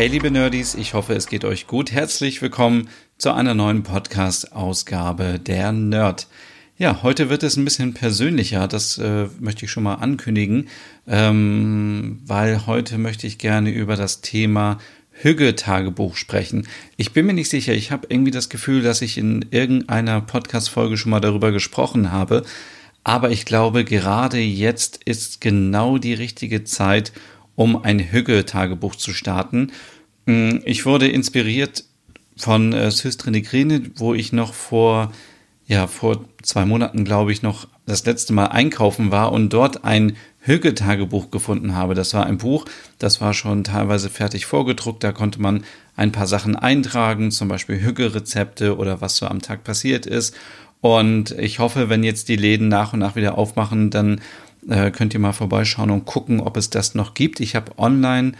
Hey 0.00 0.08
liebe 0.08 0.30
Nerdies, 0.30 0.76
ich 0.76 0.94
hoffe 0.94 1.12
es 1.12 1.26
geht 1.26 1.44
euch 1.44 1.66
gut. 1.66 1.92
Herzlich 1.92 2.40
willkommen 2.40 2.88
zu 3.18 3.32
einer 3.34 3.52
neuen 3.52 3.82
Podcast-Ausgabe 3.82 5.38
der 5.38 5.72
Nerd. 5.72 6.26
Ja, 6.78 7.02
heute 7.02 7.28
wird 7.28 7.42
es 7.42 7.58
ein 7.58 7.66
bisschen 7.66 7.92
persönlicher, 7.92 8.66
das 8.66 8.96
äh, 8.96 9.26
möchte 9.40 9.66
ich 9.66 9.70
schon 9.70 9.82
mal 9.82 9.96
ankündigen, 9.96 10.68
ähm, 11.06 12.18
weil 12.24 12.66
heute 12.66 12.96
möchte 12.96 13.26
ich 13.26 13.36
gerne 13.36 13.72
über 13.72 13.94
das 13.94 14.22
Thema 14.22 14.78
Hügge-Tagebuch 15.10 16.16
sprechen. 16.16 16.66
Ich 16.96 17.12
bin 17.12 17.26
mir 17.26 17.34
nicht 17.34 17.50
sicher, 17.50 17.74
ich 17.74 17.90
habe 17.90 18.06
irgendwie 18.08 18.30
das 18.30 18.48
Gefühl, 18.48 18.80
dass 18.80 19.02
ich 19.02 19.18
in 19.18 19.44
irgendeiner 19.50 20.22
Podcast-Folge 20.22 20.96
schon 20.96 21.10
mal 21.10 21.20
darüber 21.20 21.52
gesprochen 21.52 22.10
habe, 22.10 22.44
aber 23.04 23.28
ich 23.32 23.44
glaube, 23.44 23.84
gerade 23.84 24.38
jetzt 24.38 25.04
ist 25.04 25.42
genau 25.42 25.98
die 25.98 26.14
richtige 26.14 26.64
Zeit, 26.64 27.12
um 27.60 27.84
ein 27.84 27.98
Hügge-Tagebuch 27.98 28.96
zu 28.96 29.12
starten. 29.12 29.72
Mm, 30.24 30.60
ich 30.64 30.86
wurde 30.86 31.08
inspiriert 31.08 31.84
von 32.34 32.72
äh, 32.72 32.90
Systrinigrine, 32.90 33.82
wo 33.96 34.14
ich 34.14 34.32
noch 34.32 34.54
vor, 34.54 35.12
ja, 35.66 35.86
vor 35.86 36.24
zwei 36.40 36.64
Monaten, 36.64 37.04
glaube 37.04 37.32
ich, 37.32 37.42
noch 37.42 37.68
das 37.84 38.06
letzte 38.06 38.32
Mal 38.32 38.46
einkaufen 38.46 39.10
war 39.10 39.30
und 39.30 39.50
dort 39.50 39.84
ein 39.84 40.16
Hügge-Tagebuch 40.38 41.30
gefunden 41.30 41.74
habe. 41.74 41.92
Das 41.92 42.14
war 42.14 42.24
ein 42.24 42.38
Buch, 42.38 42.64
das 42.98 43.20
war 43.20 43.34
schon 43.34 43.62
teilweise 43.62 44.08
fertig 44.08 44.46
vorgedruckt. 44.46 45.04
Da 45.04 45.12
konnte 45.12 45.42
man 45.42 45.62
ein 45.96 46.12
paar 46.12 46.26
Sachen 46.26 46.56
eintragen, 46.56 47.30
zum 47.30 47.48
Beispiel 47.48 47.82
Hügge-Rezepte 47.82 48.78
oder 48.78 49.02
was 49.02 49.18
so 49.18 49.26
am 49.26 49.42
Tag 49.42 49.64
passiert 49.64 50.06
ist. 50.06 50.34
Und 50.80 51.32
ich 51.32 51.58
hoffe, 51.58 51.90
wenn 51.90 52.04
jetzt 52.04 52.30
die 52.30 52.36
Läden 52.36 52.68
nach 52.68 52.94
und 52.94 53.00
nach 53.00 53.16
wieder 53.16 53.36
aufmachen, 53.36 53.90
dann 53.90 54.22
äh, 54.68 54.90
könnt 54.90 55.14
ihr 55.14 55.20
mal 55.20 55.32
vorbeischauen 55.32 55.90
und 55.90 56.06
gucken, 56.06 56.40
ob 56.40 56.56
es 56.56 56.70
das 56.70 56.94
noch 56.94 57.14
gibt. 57.14 57.40
Ich 57.40 57.54
habe 57.54 57.78
online 57.78 58.32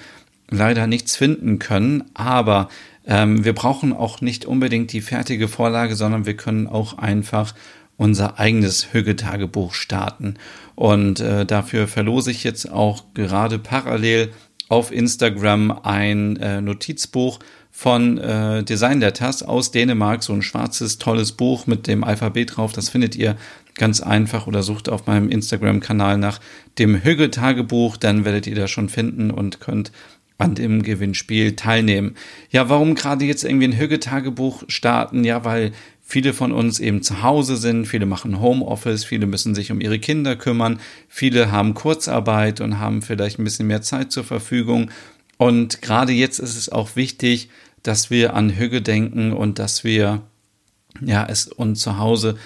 leider 0.50 0.86
nichts 0.86 1.16
finden 1.16 1.58
können, 1.58 2.04
aber 2.14 2.68
ähm, 3.06 3.44
wir 3.44 3.54
brauchen 3.54 3.92
auch 3.92 4.20
nicht 4.20 4.44
unbedingt 4.44 4.92
die 4.92 5.00
fertige 5.00 5.48
Vorlage, 5.48 5.96
sondern 5.96 6.26
wir 6.26 6.36
können 6.36 6.66
auch 6.66 6.98
einfach 6.98 7.54
unser 7.96 8.38
eigenes 8.38 8.92
Hügge-Tagebuch 8.92 9.74
starten. 9.74 10.34
Und 10.74 11.20
äh, 11.20 11.44
dafür 11.44 11.86
verlose 11.86 12.30
ich 12.30 12.44
jetzt 12.44 12.70
auch 12.70 13.04
gerade 13.14 13.58
parallel 13.58 14.32
auf 14.68 14.92
Instagram 14.92 15.70
ein 15.82 16.36
äh, 16.36 16.60
Notizbuch 16.60 17.40
von 17.70 18.18
äh, 18.18 18.62
Design 18.62 19.00
Letters 19.00 19.42
aus 19.42 19.70
Dänemark, 19.70 20.22
so 20.22 20.32
ein 20.32 20.42
schwarzes, 20.42 20.98
tolles 20.98 21.32
Buch 21.32 21.66
mit 21.66 21.86
dem 21.86 22.04
Alphabet 22.04 22.56
drauf. 22.56 22.72
Das 22.72 22.88
findet 22.88 23.16
ihr 23.16 23.36
ganz 23.74 24.00
einfach 24.00 24.46
oder 24.46 24.62
sucht 24.62 24.88
auf 24.88 25.06
meinem 25.06 25.28
Instagram-Kanal 25.28 26.18
nach 26.18 26.40
dem 26.78 27.02
Hügge-Tagebuch, 27.02 27.96
dann 27.96 28.24
werdet 28.24 28.46
ihr 28.46 28.54
das 28.54 28.70
schon 28.70 28.88
finden 28.88 29.30
und 29.30 29.60
könnt 29.60 29.92
an 30.40 30.54
dem 30.54 30.82
Gewinnspiel 30.82 31.54
teilnehmen. 31.54 32.16
Ja, 32.50 32.68
warum 32.68 32.94
gerade 32.94 33.24
jetzt 33.24 33.44
irgendwie 33.44 33.68
ein 33.68 33.78
Hügge-Tagebuch 33.78 34.64
starten? 34.68 35.24
Ja, 35.24 35.44
weil 35.44 35.72
viele 36.02 36.32
von 36.32 36.52
uns 36.52 36.80
eben 36.80 37.02
zu 37.02 37.22
Hause 37.22 37.56
sind, 37.56 37.86
viele 37.86 38.06
machen 38.06 38.40
Homeoffice, 38.40 39.04
viele 39.04 39.26
müssen 39.26 39.54
sich 39.54 39.70
um 39.70 39.80
ihre 39.80 39.98
Kinder 39.98 40.36
kümmern, 40.36 40.80
viele 41.08 41.52
haben 41.52 41.74
Kurzarbeit 41.74 42.60
und 42.60 42.78
haben 42.78 43.02
vielleicht 43.02 43.38
ein 43.38 43.44
bisschen 43.44 43.66
mehr 43.66 43.82
Zeit 43.82 44.10
zur 44.10 44.24
Verfügung. 44.24 44.90
Und 45.40 45.80
gerade 45.80 46.12
jetzt 46.12 46.38
ist 46.38 46.54
es 46.54 46.68
auch 46.68 46.96
wichtig, 46.96 47.48
dass 47.82 48.10
wir 48.10 48.34
an 48.34 48.58
Hügge 48.58 48.82
denken 48.82 49.32
und 49.32 49.58
dass 49.58 49.84
wir 49.84 50.20
ja 51.00 51.24
es 51.24 51.46
uns 51.46 51.80
zu 51.80 51.96
Hause 51.96 52.36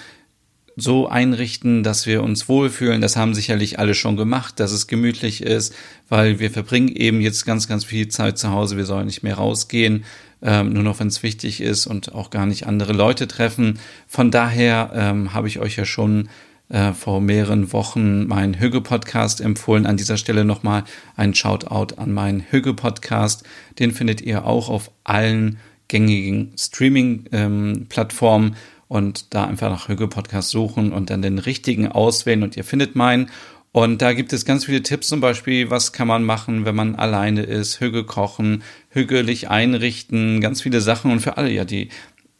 so 0.77 1.05
einrichten, 1.05 1.83
dass 1.83 2.05
wir 2.05 2.23
uns 2.23 2.47
wohlfühlen. 2.47 3.01
Das 3.01 3.17
haben 3.17 3.33
sicherlich 3.33 3.79
alle 3.79 3.95
schon 3.95 4.15
gemacht, 4.15 4.61
dass 4.61 4.71
es 4.71 4.87
gemütlich 4.87 5.43
ist, 5.43 5.75
weil 6.07 6.39
wir 6.39 6.49
verbringen 6.49 6.87
eben 6.87 7.19
jetzt 7.19 7.45
ganz, 7.45 7.67
ganz 7.67 7.83
viel 7.83 8.07
Zeit 8.07 8.37
zu 8.37 8.51
Hause. 8.51 8.77
Wir 8.77 8.85
sollen 8.85 9.07
nicht 9.07 9.23
mehr 9.23 9.35
rausgehen, 9.35 10.05
ähm, 10.41 10.71
nur 10.71 10.83
noch 10.83 11.01
wenn 11.01 11.07
es 11.07 11.21
wichtig 11.21 11.59
ist 11.59 11.87
und 11.87 12.15
auch 12.15 12.29
gar 12.29 12.45
nicht 12.45 12.65
andere 12.65 12.93
Leute 12.93 13.27
treffen. 13.27 13.77
Von 14.07 14.31
daher 14.31 14.91
ähm, 14.95 15.33
habe 15.33 15.49
ich 15.49 15.59
euch 15.59 15.75
ja 15.75 15.83
schon 15.83 16.29
äh, 16.69 16.93
vor 16.93 17.21
mehreren 17.21 17.71
Wochen 17.73 18.27
meinen 18.27 18.59
Hügge-Podcast 18.59 19.41
empfohlen. 19.41 19.85
An 19.85 19.97
dieser 19.97 20.17
Stelle 20.17 20.45
nochmal 20.45 20.83
ein 21.15 21.35
Shoutout 21.35 21.95
an 21.95 22.11
meinen 22.11 22.41
Hügge-Podcast. 22.41 23.43
Den 23.79 23.91
findet 23.91 24.21
ihr 24.21 24.45
auch 24.45 24.69
auf 24.69 24.91
allen 25.03 25.57
gängigen 25.87 26.53
Streaming-Plattformen. 26.57 28.47
Ähm, 28.47 28.55
und 28.87 29.33
da 29.33 29.45
einfach 29.45 29.69
nach 29.69 29.87
Hügge 29.87 30.07
Podcast 30.07 30.51
suchen 30.51 30.93
und 30.93 31.09
dann 31.09 31.21
den 31.21 31.39
richtigen 31.39 31.87
auswählen 31.87 32.43
und 32.43 32.55
ihr 32.55 32.63
findet 32.63 32.95
meinen. 32.95 33.29
Und 33.71 34.01
da 34.01 34.13
gibt 34.13 34.31
es 34.31 34.45
ganz 34.45 34.65
viele 34.65 34.83
Tipps, 34.83 35.09
zum 35.09 35.19
Beispiel, 35.19 35.69
was 35.69 35.91
kann 35.91 36.07
man 36.07 36.23
machen, 36.23 36.63
wenn 36.63 36.75
man 36.75 36.95
alleine 36.95 37.41
ist, 37.43 37.81
Hügge 37.81 38.05
kochen, 38.05 38.63
hügelig 38.89 39.49
einrichten, 39.49 40.39
ganz 40.39 40.61
viele 40.61 40.79
Sachen. 40.79 41.11
Und 41.11 41.19
für 41.19 41.35
alle, 41.35 41.51
ja, 41.51 41.65
die 41.65 41.89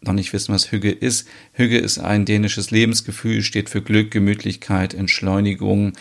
noch 0.06 0.14
nicht 0.14 0.34
wissen, 0.34 0.54
was 0.54 0.72
Hügge 0.72 0.92
ist. 0.92 1.28
Hügge 1.54 1.78
ist 1.78 2.00
ein 2.00 2.26
dänisches 2.26 2.72
Lebensgefühl, 2.72 3.42
steht 3.42 3.70
für 3.70 3.82
Glück, 3.82 4.12
Gemütlichkeit, 4.12 4.94
Entschleunigung, 4.94 5.94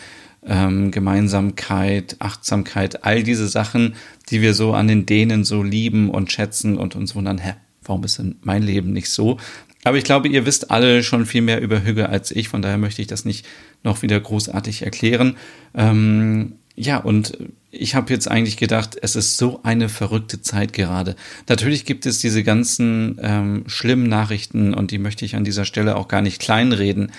ähm, 0.45 0.91
Gemeinsamkeit, 0.91 2.17
Achtsamkeit, 2.19 3.03
all 3.03 3.23
diese 3.23 3.47
Sachen, 3.47 3.95
die 4.29 4.41
wir 4.41 4.53
so 4.53 4.73
an 4.73 4.87
den 4.87 5.05
Dänen 5.05 5.43
so 5.43 5.63
lieben 5.63 6.09
und 6.09 6.31
schätzen 6.31 6.77
und 6.77 6.95
uns 6.95 7.15
wundern, 7.15 7.37
hä, 7.37 7.53
warum 7.83 8.03
ist 8.03 8.19
denn 8.19 8.35
mein 8.41 8.63
Leben 8.63 8.93
nicht 8.93 9.09
so? 9.09 9.37
Aber 9.83 9.97
ich 9.97 10.03
glaube, 10.03 10.27
ihr 10.27 10.45
wisst 10.47 10.71
alle 10.71 11.03
schon 11.03 11.27
viel 11.27 11.43
mehr 11.43 11.61
über 11.61 11.83
Hügge 11.83 12.09
als 12.09 12.31
ich, 12.31 12.49
von 12.49 12.61
daher 12.61 12.79
möchte 12.79 13.01
ich 13.01 13.07
das 13.07 13.23
nicht 13.23 13.45
noch 13.83 14.01
wieder 14.01 14.19
großartig 14.19 14.81
erklären. 14.81 15.37
Ähm, 15.75 16.53
ja, 16.75 16.97
und 16.97 17.37
ich 17.71 17.95
habe 17.95 18.11
jetzt 18.13 18.29
eigentlich 18.29 18.57
gedacht, 18.57 18.97
es 19.01 19.15
ist 19.15 19.37
so 19.37 19.61
eine 19.63 19.89
verrückte 19.89 20.41
Zeit 20.41 20.73
gerade. 20.73 21.15
Natürlich 21.47 21.85
gibt 21.85 22.05
es 22.05 22.19
diese 22.19 22.43
ganzen 22.43 23.19
ähm, 23.21 23.63
schlimmen 23.67 24.07
Nachrichten 24.07 24.73
und 24.73 24.91
die 24.91 24.97
möchte 24.97 25.25
ich 25.25 25.35
an 25.35 25.43
dieser 25.43 25.65
Stelle 25.65 25.95
auch 25.95 26.07
gar 26.07 26.21
nicht 26.21 26.41
kleinreden. 26.41 27.11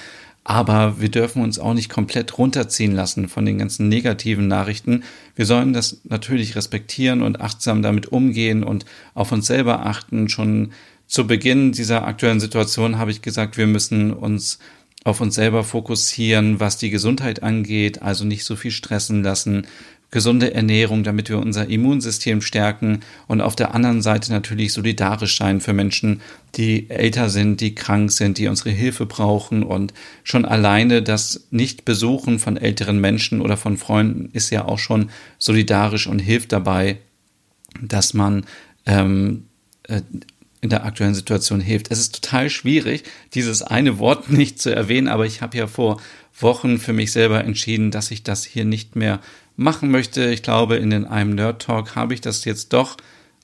Aber 0.45 1.00
wir 1.00 1.09
dürfen 1.09 1.43
uns 1.43 1.59
auch 1.59 1.75
nicht 1.75 1.89
komplett 1.89 2.39
runterziehen 2.39 2.95
lassen 2.95 3.28
von 3.28 3.45
den 3.45 3.59
ganzen 3.59 3.89
negativen 3.89 4.47
Nachrichten. 4.47 5.03
Wir 5.34 5.45
sollen 5.45 5.72
das 5.72 6.03
natürlich 6.05 6.55
respektieren 6.55 7.22
und 7.22 7.41
achtsam 7.41 7.83
damit 7.83 8.06
umgehen 8.06 8.62
und 8.62 8.84
auf 9.15 9.33
uns 9.33 9.47
selber 9.47 9.84
achten. 9.84 10.28
Schon 10.28 10.72
zu 11.09 11.27
Beginn 11.27 11.72
dieser 11.72 12.06
aktuellen 12.06 12.41
Situation 12.41 12.99
habe 12.99 13.11
ich 13.11 13.22
gesagt, 13.22 13.56
wir 13.56 13.66
müssen 13.66 14.12
uns 14.12 14.61
auf 15.06 15.21
uns 15.21 15.37
selber 15.37 15.62
fokussieren, 15.62 16.59
was 16.59 16.78
die 16.78 16.91
Gesundheit 16.91 17.44
angeht, 17.44 18.03
also 18.03 18.25
nicht 18.25 18.44
so 18.44 18.56
viel 18.56 18.72
stressen 18.72 19.22
lassen, 19.22 19.69
gesunde 20.11 20.53
Ernährung, 20.53 21.05
damit 21.05 21.28
wir 21.28 21.39
unser 21.39 21.69
Immunsystem 21.69 22.41
stärken 22.41 23.00
und 23.28 23.41
auf 23.41 23.55
der 23.55 23.72
anderen 23.72 24.03
Seite 24.03 24.33
natürlich 24.33 24.72
solidarisch 24.72 25.37
sein 25.37 25.61
für 25.61 25.72
Menschen, 25.72 26.22
die 26.56 26.91
älter 26.91 27.31
sind, 27.31 27.61
die 27.61 27.75
krank 27.75 28.11
sind, 28.11 28.39
die 28.39 28.49
unsere 28.49 28.71
Hilfe 28.71 29.06
brauchen. 29.06 29.62
Und 29.62 29.95
schon 30.25 30.45
alleine 30.45 31.03
das 31.03 31.47
Nicht-Besuchen 31.50 32.41
von 32.41 32.56
älteren 32.56 33.00
Menschen 33.00 33.41
oder 33.41 33.56
von 33.56 33.77
Freunden 33.77 34.31
ist 34.33 34.50
ja 34.50 34.65
auch 34.65 34.78
schon 34.81 35.11
solidarisch 35.39 36.09
und 36.09 36.19
hilft 36.19 36.50
dabei, 36.50 36.99
dass 37.81 38.12
man 38.12 38.45
ähm, 38.87 39.45
äh, 39.84 40.03
in 40.66 40.71
der 40.71 40.84
aktuellen 40.84 41.15
Situation 41.15 41.60
hilft. 41.60 41.92
Es 41.92 42.01
ist 42.01 42.21
total 42.21 42.51
schwierig, 42.51 43.04
dieses 43.34 43.63
eine 43.63 43.98
Wort 44.01 44.30
nicht 44.30 44.60
zu 44.60 44.74
erwähnen, 44.74 45.07
aber 45.07 45.24
ich 45.24 45.42
habe 45.42 45.57
ja 45.57 45.68
vor 45.68 46.01
Wochen 46.39 46.78
für 46.78 46.92
mich 46.92 47.13
selber 47.13 47.45
entschieden, 47.45 47.92
dass 47.92 48.10
ich 48.10 48.24
das 48.24 48.45
hier 48.45 48.65
nicht 48.65 48.97
mehr 48.97 49.21
machen 49.54 49.91
möchte. 49.91 50.27
Ich 50.27 50.42
glaube, 50.42 50.77
in 50.77 50.92
einem 51.07 51.34
Nerd 51.36 51.63
Talk 51.63 51.95
habe 51.95 52.15
ich 52.15 52.21
das 52.21 52.45
jetzt 52.45 52.72
doch 52.72 52.97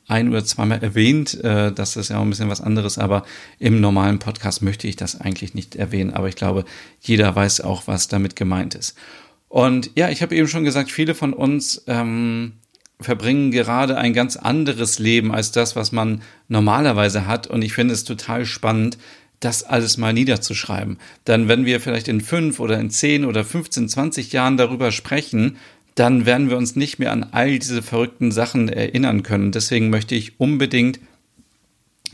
ein 0.09 0.31
oder 0.31 0.45
zweimal 0.45 0.83
erwähnt. 0.83 1.43
Äh, 1.45 1.73
das 1.73 1.97
ist 1.97 2.11
ja 2.11 2.19
auch 2.19 2.23
ein 2.23 2.31
bisschen 2.31 2.51
was 2.51 2.61
anderes, 2.61 2.99
aber 2.99 3.25
im 3.61 3.81
normalen 3.81 4.19
Podcast 4.19 4.61
möchte 4.61 4.89
ich 4.89 4.97
das 4.97 5.21
eigentlich 5.21 5.55
nicht 5.55 5.77
erwähnen. 5.77 6.13
Aber 6.13 6.29
ich 6.29 6.37
glaube, 6.37 6.65
jeder 7.01 7.35
weiß 7.35 7.61
auch, 7.61 7.87
was 7.87 8.09
damit 8.09 8.35
gemeint 8.35 8.75
ist. 8.75 8.99
Und 9.49 9.91
ja, 9.95 10.11
ich 10.11 10.23
habe 10.23 10.35
eben 10.35 10.49
schon 10.49 10.65
gesagt, 10.65 10.91
viele 10.91 11.15
von 11.15 11.33
uns 11.33 11.85
ähm, 11.87 12.55
verbringen 13.03 13.51
gerade 13.51 13.97
ein 13.97 14.13
ganz 14.13 14.37
anderes 14.37 14.99
Leben 14.99 15.33
als 15.33 15.53
das, 15.53 15.77
was 15.77 15.93
man 15.93 16.23
normalerweise 16.49 17.27
hat. 17.27 17.47
Und 17.47 17.63
ich 17.63 17.73
finde 17.73 17.95
es 17.95 18.05
total 18.05 18.45
spannend, 18.45 18.99
das 19.41 19.65
alles 19.65 19.97
mal 19.97 20.13
niederzuschreiben. 20.13 20.99
Dann, 21.25 21.49
wenn 21.49 21.65
wir 21.65 21.81
vielleicht 21.81 22.09
in 22.09 22.21
fünf 22.21 22.61
oder 22.61 22.79
in 22.79 22.91
zehn 22.91 23.25
oder 23.25 23.45
15, 23.45 23.89
20 23.89 24.33
Jahren 24.33 24.57
darüber 24.57 24.93
sprechen, 24.93 25.57
dann 25.95 26.25
werden 26.25 26.49
wir 26.49 26.57
uns 26.57 26.77
nicht 26.77 26.99
mehr 26.99 27.13
an 27.13 27.27
all 27.33 27.59
diese 27.59 27.83
verrückten 27.83 28.33
Sachen 28.33 28.69
erinnern 28.69 29.23
können. 29.23 29.53
Deswegen 29.53 29.91
möchte 29.91 30.15
ich 30.15 30.41
unbedingt 30.41 31.01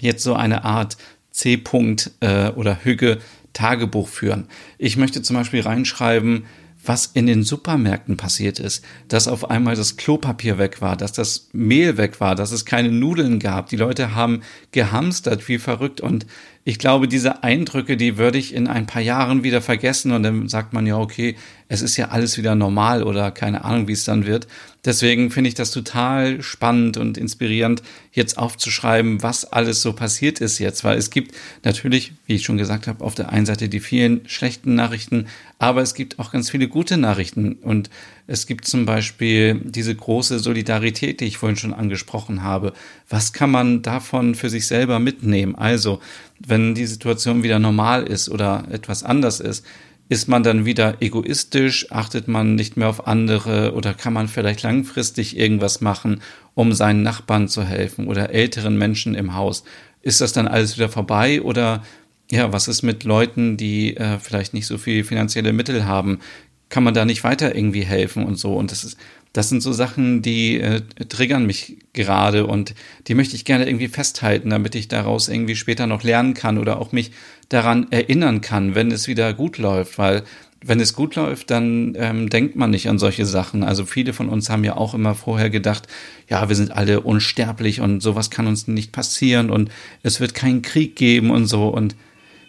jetzt 0.01 0.25
so 0.25 0.35
eine 0.35 0.65
Art 0.65 0.97
C-Punkt 1.31 2.13
äh, 2.21 2.49
oder 2.51 2.83
Hüge 2.83 3.19
Tagebuch 3.53 4.09
führen. 4.09 4.47
Ich 4.79 4.97
möchte 4.97 5.23
zum 5.23 5.37
Beispiel 5.37 5.61
reinschreiben, 5.61 6.45
was 6.85 7.07
in 7.07 7.27
den 7.27 7.43
Supermärkten 7.43 8.17
passiert 8.17 8.61
ist, 8.61 8.85
dass 9.09 9.29
auf 9.29 9.51
einmal 9.51 9.75
das 9.75 9.97
Klopapier 9.97 10.59
weg 10.59 10.81
war, 10.81 10.97
dass 10.97 11.13
das 11.13 11.49
Mehl 11.53 11.97
weg 11.97 12.21
war, 12.21 12.35
dass 12.35 12.53
es 12.53 12.65
keine 12.65 12.91
Nudeln 12.91 13.41
gab. 13.41 13.69
Die 13.69 13.77
Leute 13.77 14.15
haben 14.15 14.43
gehamstert 14.73 15.49
wie 15.49 15.59
verrückt 15.59 16.01
und 16.01 16.27
ich 16.65 16.79
glaube, 16.79 17.09
diese 17.09 17.43
Eindrücke, 17.43 17.97
die 17.97 18.19
würde 18.19 18.37
ich 18.37 18.55
in 18.55 18.67
ein 18.67 18.87
paar 18.87 19.01
Jahren 19.01 19.43
wieder 19.43 19.63
vergessen 19.63 20.13
und 20.13 20.23
dann 20.23 20.49
sagt 20.49 20.75
man 20.75 20.87
ja, 20.87 20.99
okay, 20.99 21.35
es 21.69 21.81
ist 21.81 21.97
ja 21.97 22.09
alles 22.09 22.37
wieder 22.37 22.55
normal 22.55 23.03
oder 23.03 23.31
keine 23.31 23.65
Ahnung, 23.65 23.89
wie 23.89 23.93
es 23.93 24.05
dann 24.05 24.27
wird. 24.27 24.47
Deswegen 24.89 25.31
finde 25.31 25.49
ich 25.49 25.55
das 25.55 25.71
total 25.71 26.41
spannend 26.41 26.97
und 26.97 27.19
inspirierend, 27.19 27.83
jetzt 28.11 28.39
aufzuschreiben, 28.39 29.23
was 29.23 29.45
alles 29.45 29.83
so 29.83 29.93
passiert 29.93 30.41
ist 30.41 30.59
jetzt, 30.61 30.83
weil 30.83 30.97
es 30.97 31.11
gibt 31.11 31.35
natürlich, 31.63 32.15
wie 32.25 32.37
ich 32.37 32.45
schon 32.45 32.57
gesagt 32.57 32.87
habe, 32.87 33.05
auf 33.05 33.15
der 33.15 33.29
einen 33.29 33.45
Seite 33.45 33.69
die 33.69 33.81
vielen 33.81 34.27
schlechten 34.27 34.75
Nachrichten, 34.75 35.27
aber 35.59 35.83
es 35.83 35.93
gibt 35.93 36.19
auch 36.19 36.33
ganz 36.33 36.49
viele 36.49 36.69
gute 36.69 36.97
Nachrichten 36.97 37.53
und 37.61 37.91
es 38.27 38.47
gibt 38.47 38.65
zum 38.65 38.87
Beispiel 38.87 39.61
diese 39.63 39.95
große 39.95 40.39
Solidarität, 40.39 41.21
die 41.21 41.27
ich 41.27 41.37
vorhin 41.37 41.59
schon 41.59 41.75
angesprochen 41.75 42.43
habe. 42.43 42.73
Was 43.11 43.35
kann 43.35 43.51
man 43.51 43.83
davon 43.83 44.35
für 44.35 44.49
sich 44.49 44.67
selber 44.67 45.01
mitnehmen? 45.01 45.55
Also, 45.55 46.01
wenn 46.39 46.75
die 46.75 46.87
Situation 46.87 47.43
wieder 47.43 47.59
normal 47.59 48.05
ist 48.07 48.31
oder 48.31 48.65
etwas 48.71 49.03
anders 49.03 49.41
ist, 49.41 49.67
ist 50.09 50.29
man 50.29 50.43
dann 50.43 50.65
wieder 50.65 51.01
egoistisch? 51.01 51.91
Achtet 51.93 52.29
man 52.29 52.55
nicht 52.55 52.77
mehr 52.77 52.89
auf 52.89 53.07
andere? 53.07 53.75
Oder 53.75 53.95
kann 53.95 54.13
man 54.13 54.29
vielleicht 54.29 54.63
langfristig 54.63 55.37
irgendwas 55.37 55.81
machen, 55.81 56.23
um 56.55 56.73
seinen 56.73 57.03
Nachbarn 57.03 57.49
zu 57.49 57.63
helfen 57.63 58.07
oder 58.07 58.31
älteren 58.31 58.79
Menschen 58.79 59.15
im 59.15 59.35
Haus? 59.35 59.65
Ist 60.03 60.21
das 60.21 60.33
dann 60.33 60.49
alles 60.49 60.77
wieder 60.77 60.89
vorbei? 60.89 61.43
Oder 61.43 61.83
ja, 62.31 62.53
was 62.53 62.69
ist 62.69 62.83
mit 62.83 63.05
Leuten, 63.05 63.57
die 63.57 63.97
äh, 63.97 64.19
vielleicht 64.19 64.55
nicht 64.55 64.67
so 64.67 64.79
viel 64.79 65.05
finanzielle 65.05 65.53
Mittel 65.53 65.85
haben? 65.85 66.21
kann 66.69 66.85
man 66.85 66.95
da 66.95 67.05
nicht 67.05 67.25
weiter 67.25 67.55
irgendwie 67.55 67.85
helfen 67.85 68.25
und 68.25 68.37
so. 68.37 68.55
Und 68.55 68.71
das 68.71 68.85
ist, 68.85 68.99
das 69.33 69.49
sind 69.49 69.63
so 69.63 69.73
Sachen, 69.73 70.23
die 70.23 70.61
äh, 70.61 70.81
triggern 71.09 71.47
mich 71.47 71.79
gerade 71.93 72.47
und 72.47 72.75
die 73.07 73.15
möchte 73.15 73.37
ich 73.37 73.45
gerne 73.45 73.67
irgendwie 73.67 73.89
festhalten, 73.89 74.51
damit 74.51 74.75
ich 74.75 74.89
daraus 74.89 75.29
irgendwie 75.29 75.57
später 75.57 75.87
noch 75.87 76.03
lernen 76.03 76.35
kann 76.35 76.59
oder 76.59 76.81
auch 76.81 76.93
mich 76.93 77.13
daran 77.49 77.87
erinnern 77.91 78.41
kann, 78.41 78.75
wenn 78.75 78.91
es 78.91 79.09
wieder 79.09 79.33
gut 79.35 79.59
läuft, 79.59 79.99
weil 79.99 80.23
wenn 80.65 80.81
es 80.81 80.95
gut 80.95 81.15
läuft, 81.15 81.51
dann 81.51 81.95
ähm, 81.97 82.29
denkt 82.31 82.57
man 82.57 82.71
nicht 82.71 82.89
an 82.89 82.99
solche 82.99 83.27
Sachen. 83.27 83.63
Also 83.63 83.87
viele 83.87 84.13
von 84.13 84.29
uns 84.29 84.51
haben 84.51 84.65
ja 84.65 84.77
auch 84.77 84.93
immer 84.93 85.15
vorher 85.15 85.51
gedacht, 85.51 85.87
ja, 86.29 86.49
wir 86.49 86.57
sind 86.57 86.73
alle 86.73 87.01
unsterblich 87.01 87.81
und 87.81 88.01
sowas 88.03 88.31
kann 88.31 88.49
uns 88.49 88.67
nicht 88.67 88.91
passieren 88.91 89.51
und 89.51 89.71
es 90.03 90.19
wird 90.19 90.35
keinen 90.35 90.63
Krieg 90.63 90.97
geben 90.97 91.31
und 91.31 91.47
so 91.47 91.69
und 91.69 91.95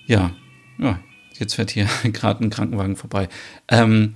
ja, 0.08 0.32
ja, 0.80 1.00
Jetzt 1.40 1.56
fährt 1.56 1.72
hier 1.72 1.88
gerade 2.04 2.44
ein 2.44 2.50
Krankenwagen 2.50 2.96
vorbei. 2.96 3.30
Ähm, 3.70 4.16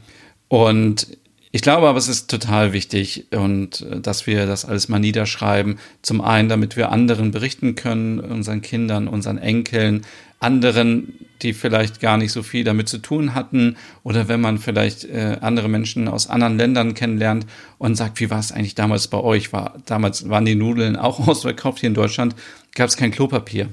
und 0.49 1.07
ich 1.55 1.61
glaube 1.61 1.87
aber, 1.87 1.99
es 1.99 2.07
ist 2.07 2.31
total 2.31 2.73
wichtig 2.73 3.27
und 3.29 3.81
äh, 3.81 3.99
dass 3.99 4.25
wir 4.25 4.47
das 4.47 4.65
alles 4.65 4.89
mal 4.89 4.97
niederschreiben. 4.97 5.77
Zum 6.01 6.19
einen, 6.19 6.49
damit 6.49 6.75
wir 6.75 6.91
anderen 6.91 7.29
berichten 7.29 7.75
können, 7.75 8.19
unseren 8.19 8.63
Kindern, 8.63 9.07
unseren 9.07 9.37
Enkeln, 9.37 10.03
anderen, 10.39 11.13
die 11.43 11.53
vielleicht 11.53 11.99
gar 11.99 12.17
nicht 12.17 12.31
so 12.31 12.41
viel 12.41 12.63
damit 12.63 12.89
zu 12.89 12.97
tun 12.97 13.35
hatten 13.35 13.77
oder 14.01 14.27
wenn 14.27 14.41
man 14.41 14.57
vielleicht 14.57 15.03
äh, 15.03 15.37
andere 15.41 15.69
Menschen 15.69 16.07
aus 16.07 16.27
anderen 16.27 16.57
Ländern 16.57 16.95
kennenlernt 16.95 17.45
und 17.77 17.95
sagt, 17.95 18.19
wie 18.19 18.31
war 18.31 18.39
es 18.39 18.51
eigentlich 18.51 18.73
damals 18.73 19.07
bei 19.07 19.19
euch? 19.19 19.53
War 19.53 19.75
damals 19.85 20.27
waren 20.29 20.45
die 20.45 20.55
Nudeln 20.55 20.95
auch 20.95 21.19
ausverkauft 21.27 21.81
hier 21.81 21.89
in 21.89 21.93
Deutschland, 21.93 22.35
gab 22.73 22.89
es 22.89 22.97
kein 22.97 23.11
Klopapier 23.11 23.69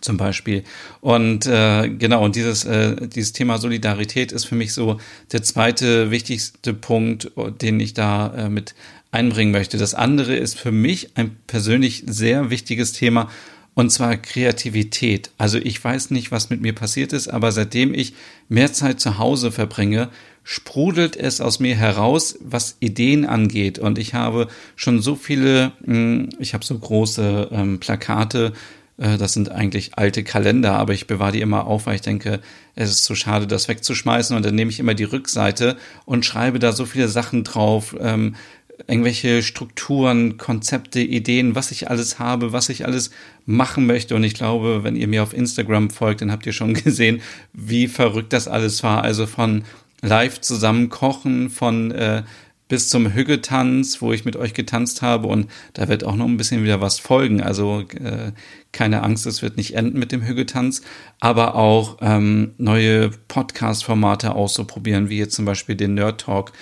zum 0.00 0.16
Beispiel. 0.16 0.64
Und 1.00 1.46
äh, 1.46 1.88
genau, 1.88 2.24
und 2.24 2.36
dieses, 2.36 2.64
äh, 2.64 3.08
dieses 3.08 3.32
Thema 3.32 3.58
Solidarität 3.58 4.32
ist 4.32 4.44
für 4.44 4.54
mich 4.54 4.72
so 4.72 4.98
der 5.32 5.42
zweite 5.42 6.10
wichtigste 6.10 6.74
Punkt, 6.74 7.30
den 7.60 7.80
ich 7.80 7.94
da 7.94 8.34
äh, 8.34 8.48
mit 8.48 8.74
einbringen 9.10 9.52
möchte. 9.52 9.78
Das 9.78 9.94
andere 9.94 10.34
ist 10.34 10.58
für 10.58 10.72
mich 10.72 11.16
ein 11.16 11.36
persönlich 11.46 12.02
sehr 12.06 12.50
wichtiges 12.50 12.92
Thema, 12.92 13.30
und 13.74 13.90
zwar 13.90 14.16
Kreativität. 14.16 15.30
Also 15.36 15.58
ich 15.58 15.82
weiß 15.82 16.10
nicht, 16.10 16.30
was 16.30 16.48
mit 16.48 16.60
mir 16.60 16.72
passiert 16.72 17.12
ist, 17.12 17.28
aber 17.28 17.50
seitdem 17.50 17.92
ich 17.92 18.14
mehr 18.48 18.72
Zeit 18.72 19.00
zu 19.00 19.18
Hause 19.18 19.50
verbringe, 19.50 20.10
sprudelt 20.44 21.16
es 21.16 21.40
aus 21.40 21.58
mir 21.58 21.74
heraus, 21.74 22.38
was 22.40 22.76
Ideen 22.80 23.24
angeht. 23.24 23.78
Und 23.78 23.98
ich 23.98 24.14
habe 24.14 24.48
schon 24.76 25.00
so 25.00 25.16
viele, 25.16 25.72
hm, 25.84 26.28
ich 26.38 26.54
habe 26.54 26.64
so 26.64 26.78
große 26.78 27.48
ähm, 27.50 27.80
Plakate 27.80 28.52
das 28.96 29.32
sind 29.32 29.50
eigentlich 29.50 29.98
alte 29.98 30.22
Kalender, 30.22 30.74
aber 30.74 30.92
ich 30.92 31.06
bewahre 31.06 31.32
die 31.32 31.40
immer 31.40 31.66
auf, 31.66 31.86
weil 31.86 31.96
ich 31.96 32.00
denke, 32.00 32.40
es 32.76 32.90
ist 32.90 33.04
zu 33.04 33.14
schade, 33.14 33.46
das 33.46 33.68
wegzuschmeißen. 33.68 34.36
Und 34.36 34.44
dann 34.44 34.54
nehme 34.54 34.70
ich 34.70 34.78
immer 34.78 34.94
die 34.94 35.04
Rückseite 35.04 35.76
und 36.04 36.24
schreibe 36.24 36.58
da 36.60 36.72
so 36.72 36.86
viele 36.86 37.08
Sachen 37.08 37.42
drauf, 37.42 37.96
ähm, 37.98 38.36
irgendwelche 38.86 39.42
Strukturen, 39.42 40.36
Konzepte, 40.36 41.00
Ideen, 41.00 41.54
was 41.54 41.70
ich 41.70 41.90
alles 41.90 42.18
habe, 42.18 42.52
was 42.52 42.68
ich 42.68 42.84
alles 42.84 43.10
machen 43.46 43.86
möchte. 43.86 44.14
Und 44.14 44.24
ich 44.24 44.34
glaube, 44.34 44.84
wenn 44.84 44.96
ihr 44.96 45.08
mir 45.08 45.22
auf 45.22 45.34
Instagram 45.34 45.90
folgt, 45.90 46.20
dann 46.20 46.32
habt 46.32 46.46
ihr 46.46 46.52
schon 46.52 46.74
gesehen, 46.84 47.20
wie 47.52 47.88
verrückt 47.88 48.32
das 48.32 48.48
alles 48.48 48.82
war. 48.82 49.02
Also 49.02 49.26
von 49.26 49.64
live 50.02 50.40
zusammen 50.40 50.88
kochen, 50.88 51.50
von 51.50 51.90
äh, 51.92 52.22
bis 52.68 52.88
zum 52.88 53.12
Hüggetanz, 53.12 54.00
wo 54.00 54.12
ich 54.12 54.24
mit 54.24 54.36
euch 54.36 54.54
getanzt 54.54 55.02
habe. 55.02 55.28
Und 55.28 55.50
da 55.74 55.88
wird 55.88 56.04
auch 56.04 56.16
noch 56.16 56.26
ein 56.26 56.36
bisschen 56.36 56.64
wieder 56.64 56.80
was 56.80 56.98
folgen. 56.98 57.42
Also 57.42 57.84
äh, 58.02 58.32
keine 58.72 59.02
Angst, 59.02 59.26
es 59.26 59.42
wird 59.42 59.56
nicht 59.56 59.74
enden 59.74 59.98
mit 59.98 60.12
dem 60.12 60.22
Hüggetanz, 60.22 60.82
aber 61.20 61.54
auch 61.56 61.98
ähm, 62.00 62.52
neue 62.58 63.10
Podcast-Formate 63.28 64.34
auszuprobieren, 64.34 65.08
wie 65.08 65.18
jetzt 65.18 65.34
zum 65.34 65.44
Beispiel 65.44 65.76
den 65.76 65.94
Nerd 65.94 66.22
Talk. 66.22 66.52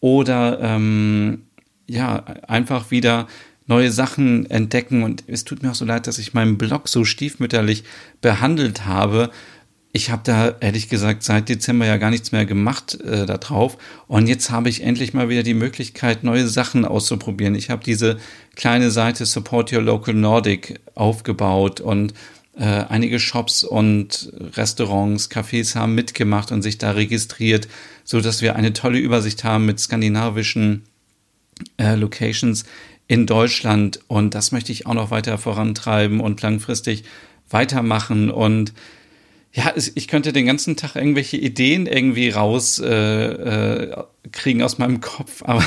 Oder 0.00 0.60
ähm, 0.60 1.42
ja 1.88 2.24
einfach 2.46 2.90
wieder 2.90 3.26
neue 3.66 3.90
Sachen 3.90 4.48
entdecken. 4.50 5.02
Und 5.02 5.24
es 5.26 5.44
tut 5.44 5.62
mir 5.62 5.70
auch 5.70 5.76
so 5.76 5.84
leid, 5.84 6.06
dass 6.06 6.18
ich 6.18 6.34
meinen 6.34 6.58
Blog 6.58 6.88
so 6.88 7.04
stiefmütterlich 7.04 7.84
behandelt 8.20 8.86
habe 8.86 9.30
ich 9.92 10.10
habe 10.10 10.22
da 10.24 10.54
ehrlich 10.60 10.88
gesagt 10.88 11.22
seit 11.22 11.48
Dezember 11.48 11.86
ja 11.86 11.96
gar 11.96 12.10
nichts 12.10 12.30
mehr 12.30 12.44
gemacht 12.44 13.00
äh, 13.00 13.24
da 13.26 13.38
drauf. 13.38 13.78
Und 14.06 14.28
jetzt 14.28 14.50
habe 14.50 14.68
ich 14.68 14.82
endlich 14.82 15.14
mal 15.14 15.28
wieder 15.28 15.42
die 15.42 15.54
Möglichkeit, 15.54 16.24
neue 16.24 16.46
Sachen 16.46 16.84
auszuprobieren. 16.84 17.54
Ich 17.54 17.70
habe 17.70 17.82
diese 17.82 18.18
kleine 18.54 18.90
Seite 18.90 19.24
Support 19.24 19.72
Your 19.72 19.82
Local 19.82 20.14
Nordic 20.14 20.80
aufgebaut 20.94 21.80
und 21.80 22.12
äh, 22.58 22.64
einige 22.64 23.18
Shops 23.18 23.64
und 23.64 24.32
Restaurants, 24.56 25.30
Cafés 25.30 25.74
haben 25.74 25.94
mitgemacht 25.94 26.52
und 26.52 26.62
sich 26.62 26.76
da 26.76 26.90
registriert, 26.90 27.68
so 28.04 28.20
dass 28.20 28.42
wir 28.42 28.56
eine 28.56 28.72
tolle 28.72 28.98
Übersicht 28.98 29.44
haben 29.44 29.64
mit 29.64 29.80
skandinavischen 29.80 30.82
äh, 31.78 31.94
Locations 31.94 32.64
in 33.06 33.26
Deutschland. 33.26 34.00
Und 34.06 34.34
das 34.34 34.52
möchte 34.52 34.72
ich 34.72 34.86
auch 34.86 34.94
noch 34.94 35.10
weiter 35.10 35.38
vorantreiben 35.38 36.20
und 36.20 36.42
langfristig 36.42 37.04
weitermachen 37.48 38.30
und 38.30 38.74
ja, 39.52 39.72
ich 39.76 40.08
könnte 40.08 40.32
den 40.32 40.46
ganzen 40.46 40.76
Tag 40.76 40.94
irgendwelche 40.94 41.36
Ideen 41.36 41.86
irgendwie 41.86 42.28
rauskriegen 42.28 42.86
äh, 42.86 44.60
äh, 44.60 44.62
aus 44.62 44.78
meinem 44.78 45.00
Kopf, 45.00 45.42
aber 45.46 45.64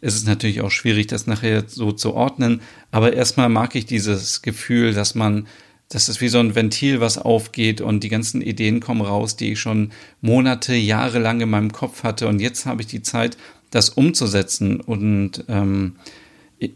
es 0.00 0.16
ist 0.16 0.26
natürlich 0.26 0.60
auch 0.60 0.70
schwierig, 0.70 1.06
das 1.06 1.26
nachher 1.26 1.64
so 1.66 1.92
zu 1.92 2.14
ordnen. 2.14 2.60
Aber 2.90 3.12
erstmal 3.12 3.48
mag 3.48 3.74
ich 3.74 3.86
dieses 3.86 4.42
Gefühl, 4.42 4.92
dass 4.92 5.14
man, 5.14 5.46
das 5.88 6.08
ist 6.08 6.20
wie 6.20 6.28
so 6.28 6.40
ein 6.40 6.54
Ventil, 6.54 7.00
was 7.00 7.16
aufgeht 7.16 7.80
und 7.80 8.02
die 8.02 8.08
ganzen 8.08 8.42
Ideen 8.42 8.80
kommen 8.80 9.02
raus, 9.02 9.36
die 9.36 9.52
ich 9.52 9.60
schon 9.60 9.92
Monate, 10.20 10.74
Jahre 10.74 11.18
lang 11.20 11.40
in 11.40 11.50
meinem 11.50 11.72
Kopf 11.72 12.02
hatte. 12.02 12.26
Und 12.26 12.40
jetzt 12.40 12.66
habe 12.66 12.82
ich 12.82 12.88
die 12.88 13.02
Zeit, 13.02 13.36
das 13.70 13.88
umzusetzen 13.88 14.80
und 14.80 15.44
ähm, 15.48 15.96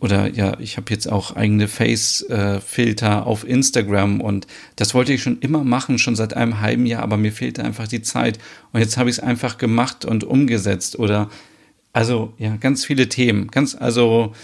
oder 0.00 0.28
ja, 0.32 0.58
ich 0.60 0.76
habe 0.76 0.92
jetzt 0.92 1.10
auch 1.10 1.36
eigene 1.36 1.68
Face-Filter 1.68 3.26
auf 3.26 3.46
Instagram 3.46 4.20
und 4.20 4.46
das 4.76 4.94
wollte 4.94 5.12
ich 5.12 5.22
schon 5.22 5.38
immer 5.40 5.64
machen, 5.64 5.98
schon 5.98 6.16
seit 6.16 6.34
einem 6.34 6.60
halben 6.60 6.86
Jahr, 6.86 7.02
aber 7.02 7.16
mir 7.16 7.32
fehlte 7.32 7.64
einfach 7.64 7.88
die 7.88 8.02
Zeit 8.02 8.38
und 8.72 8.80
jetzt 8.80 8.96
habe 8.96 9.10
ich 9.10 9.18
es 9.18 9.22
einfach 9.22 9.58
gemacht 9.58 10.04
und 10.04 10.24
umgesetzt 10.24 10.98
oder 10.98 11.30
also 11.92 12.34
ja, 12.38 12.56
ganz 12.56 12.84
viele 12.84 13.08
Themen, 13.08 13.48
ganz 13.48 13.74
also 13.74 14.34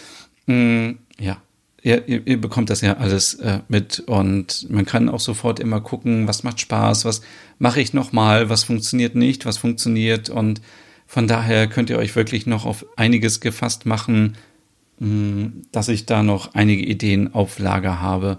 mh, 0.46 0.54
mm, 0.54 0.98
ja. 1.18 1.42
Ihr, 1.84 2.06
ihr, 2.06 2.24
ihr 2.24 2.40
bekommt 2.40 2.70
das 2.70 2.80
ja 2.80 2.98
alles 2.98 3.34
äh, 3.34 3.58
mit 3.66 3.98
und 4.06 4.70
man 4.70 4.86
kann 4.86 5.08
auch 5.08 5.18
sofort 5.18 5.58
immer 5.58 5.80
gucken, 5.80 6.28
was 6.28 6.44
macht 6.44 6.60
Spaß, 6.60 7.04
was 7.04 7.22
mache 7.58 7.80
ich 7.80 7.92
nochmal, 7.92 8.48
was 8.48 8.62
funktioniert 8.62 9.16
nicht, 9.16 9.46
was 9.46 9.58
funktioniert 9.58 10.30
und 10.30 10.60
von 11.08 11.26
daher 11.26 11.66
könnt 11.66 11.90
ihr 11.90 11.98
euch 11.98 12.14
wirklich 12.14 12.46
noch 12.46 12.64
auf 12.64 12.86
einiges 12.96 13.40
gefasst 13.40 13.84
machen, 13.84 14.36
dass 15.72 15.88
ich 15.88 16.06
da 16.06 16.22
noch 16.22 16.54
einige 16.54 16.84
Ideen 16.84 17.34
auf 17.34 17.58
Lager 17.58 18.00
habe. 18.00 18.38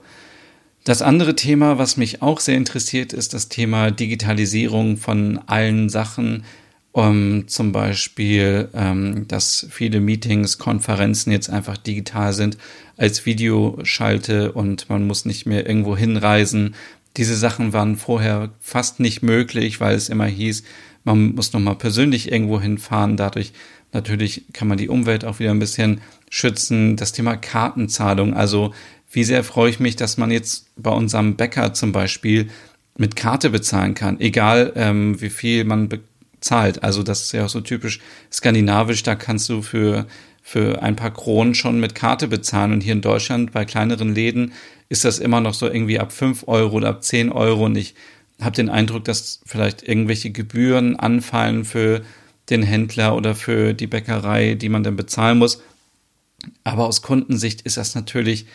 Das 0.86 1.02
andere 1.02 1.36
Thema, 1.36 1.78
was 1.78 1.98
mich 1.98 2.22
auch 2.22 2.40
sehr 2.40 2.56
interessiert, 2.56 3.14
ist 3.14 3.34
das 3.34 3.50
Thema 3.50 3.92
Digitalisierung 3.92 4.98
von 4.98 5.40
allen 5.46 5.90
Sachen. 5.90 6.44
Um, 6.96 7.48
zum 7.48 7.72
Beispiel, 7.72 8.70
ähm, 8.76 9.28
dass 9.28 9.66
viele 9.72 10.00
Meetings, 10.00 10.60
Konferenzen 10.60 11.32
jetzt 11.32 11.50
einfach 11.50 11.76
digital 11.76 12.34
sind, 12.34 12.60
als 12.98 13.26
Videoschalte 13.26 14.52
und 14.52 14.90
man 14.90 15.08
muss 15.08 15.26
nicht 15.26 15.48
mehr 15.48 15.66
irgendwo 15.66 15.98
hinreisen. 15.98 16.76
Diese 17.18 17.36
Sachen 17.36 17.74
waren 17.74 17.96
vorher 17.96 18.52
fast 18.60 19.00
nicht 19.00 19.24
möglich, 19.24 19.80
weil 19.80 19.96
es 19.96 20.08
immer 20.08 20.28
hieß, 20.28 20.64
man 21.04 21.34
muss 21.34 21.52
nochmal 21.52 21.78
persönlich 21.78 22.32
irgendwo 22.32 22.62
hinfahren. 22.62 23.18
Dadurch 23.18 23.54
natürlich 23.92 24.46
kann 24.54 24.68
man 24.68 24.78
die 24.78 24.90
Umwelt 24.90 25.26
auch 25.26 25.40
wieder 25.40 25.50
ein 25.50 25.60
bisschen 25.60 26.00
schützen. 26.34 26.96
Das 26.96 27.12
Thema 27.12 27.38
Kartenzahlung, 27.38 28.34
also 28.34 28.74
wie 29.12 29.24
sehr 29.24 29.44
freue 29.44 29.70
ich 29.70 29.80
mich, 29.80 29.96
dass 29.96 30.18
man 30.18 30.32
jetzt 30.32 30.66
bei 30.76 30.90
unserem 30.90 31.36
Bäcker 31.36 31.76
zum 31.76 31.92
Beispiel 31.92 32.50
mit 32.98 33.16
Karte 33.16 33.52
bezahlen 33.52 33.94
kann, 33.94 34.20
egal 34.20 34.74
ähm, 34.76 35.22
wie 35.22 35.30
viel 35.30 35.64
man 35.64 35.90
bezahlt. 35.90 36.84
Also 36.84 37.04
das 37.04 37.22
ist 37.22 37.34
ja 37.34 37.46
auch 37.46 37.50
so 37.50 37.62
typisch 37.62 38.00
skandinavisch, 38.32 39.04
da 39.04 39.14
kannst 39.14 39.48
du 39.50 39.62
für, 39.62 40.08
für 40.42 40.82
ein 40.82 40.96
paar 40.96 41.14
Kronen 41.14 41.54
schon 41.54 41.80
mit 41.80 41.94
Karte 41.94 42.28
bezahlen. 42.28 42.74
Und 42.74 42.82
hier 42.82 42.94
in 42.94 43.02
Deutschland 43.02 43.52
bei 43.52 43.64
kleineren 43.64 44.16
Läden 44.16 44.54
ist 44.90 45.06
das 45.06 45.20
immer 45.20 45.40
noch 45.40 45.54
so 45.54 45.68
irgendwie 45.68 46.00
ab 46.00 46.12
fünf 46.12 46.48
Euro 46.48 46.78
oder 46.78 46.90
ab 46.90 47.04
zehn 47.04 47.32
Euro. 47.32 47.66
Und 47.66 47.76
ich 47.76 47.94
habe 48.42 48.56
den 48.56 48.70
Eindruck, 48.70 49.04
dass 49.04 49.40
vielleicht 49.46 49.88
irgendwelche 49.88 50.32
Gebühren 50.32 50.96
anfallen 50.96 51.64
für 51.64 52.02
den 52.50 52.64
Händler 52.64 53.16
oder 53.16 53.36
für 53.36 53.76
die 53.76 53.88
Bäckerei, 53.88 54.56
die 54.56 54.70
man 54.70 54.82
dann 54.82 54.96
bezahlen 54.96 55.38
muss. 55.38 55.62
Aber 56.64 56.88
aus 56.88 57.02
Kundensicht 57.02 57.62
ist 57.62 57.78
das 57.78 57.96
natürlich 57.96 58.46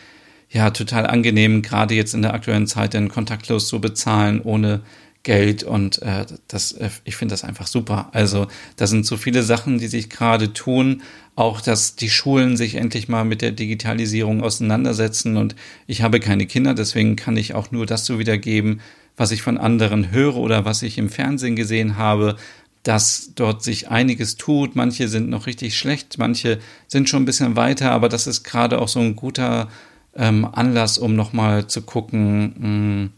ja 0.49 0.71
total 0.71 1.05
angenehm, 1.05 1.61
gerade 1.61 1.93
jetzt 1.95 2.13
in 2.13 2.21
der 2.21 2.33
aktuellen 2.33 2.67
Zeit 2.67 2.93
dann 2.93 3.09
kontaktlos 3.09 3.67
zu 3.67 3.79
bezahlen, 3.79 4.41
ohne 4.41 4.81
Geld 5.23 5.63
und 5.63 6.01
äh, 6.01 6.25
das, 6.47 6.71
äh, 6.71 6.89
ich 7.03 7.17
finde 7.17 7.33
das 7.33 7.43
einfach 7.43 7.67
super. 7.67 8.09
Also 8.13 8.47
da 8.77 8.87
sind 8.87 9.05
so 9.05 9.17
viele 9.17 9.43
Sachen, 9.43 9.77
die 9.77 9.87
sich 9.87 10.09
gerade 10.09 10.53
tun. 10.53 11.01
Auch, 11.35 11.61
dass 11.61 11.95
die 11.95 12.09
Schulen 12.09 12.57
sich 12.57 12.75
endlich 12.75 13.07
mal 13.07 13.25
mit 13.25 13.41
der 13.41 13.51
Digitalisierung 13.51 14.41
auseinandersetzen 14.43 15.37
und 15.37 15.55
ich 15.87 16.01
habe 16.01 16.19
keine 16.19 16.45
Kinder, 16.45 16.73
deswegen 16.73 17.15
kann 17.15 17.37
ich 17.37 17.53
auch 17.53 17.71
nur 17.71 17.85
das 17.85 18.05
so 18.05 18.19
wiedergeben, 18.19 18.81
was 19.15 19.31
ich 19.31 19.41
von 19.41 19.57
anderen 19.57 20.11
höre 20.11 20.35
oder 20.35 20.65
was 20.65 20.81
ich 20.81 20.97
im 20.97 21.09
Fernsehen 21.09 21.55
gesehen 21.55 21.97
habe, 21.97 22.37
dass 22.83 23.31
dort 23.35 23.63
sich 23.63 23.89
einiges 23.89 24.35
tut. 24.35 24.75
Manche 24.75 25.07
sind 25.07 25.29
noch 25.29 25.47
richtig 25.47 25.77
schlecht, 25.77 26.17
manche 26.17 26.59
sind 26.87 27.09
schon 27.09 27.23
ein 27.23 27.25
bisschen 27.25 27.55
weiter, 27.55 27.91
aber 27.91 28.09
das 28.09 28.27
ist 28.27 28.43
gerade 28.43 28.79
auch 28.81 28.87
so 28.87 28.99
ein 28.99 29.15
guter 29.15 29.69
ähm, 30.15 30.47
Anlass, 30.51 30.97
um 30.97 31.15
nochmal 31.15 31.67
zu 31.67 31.81
gucken, 31.81 32.53
mh, 32.57 32.63
hm, 32.63 33.09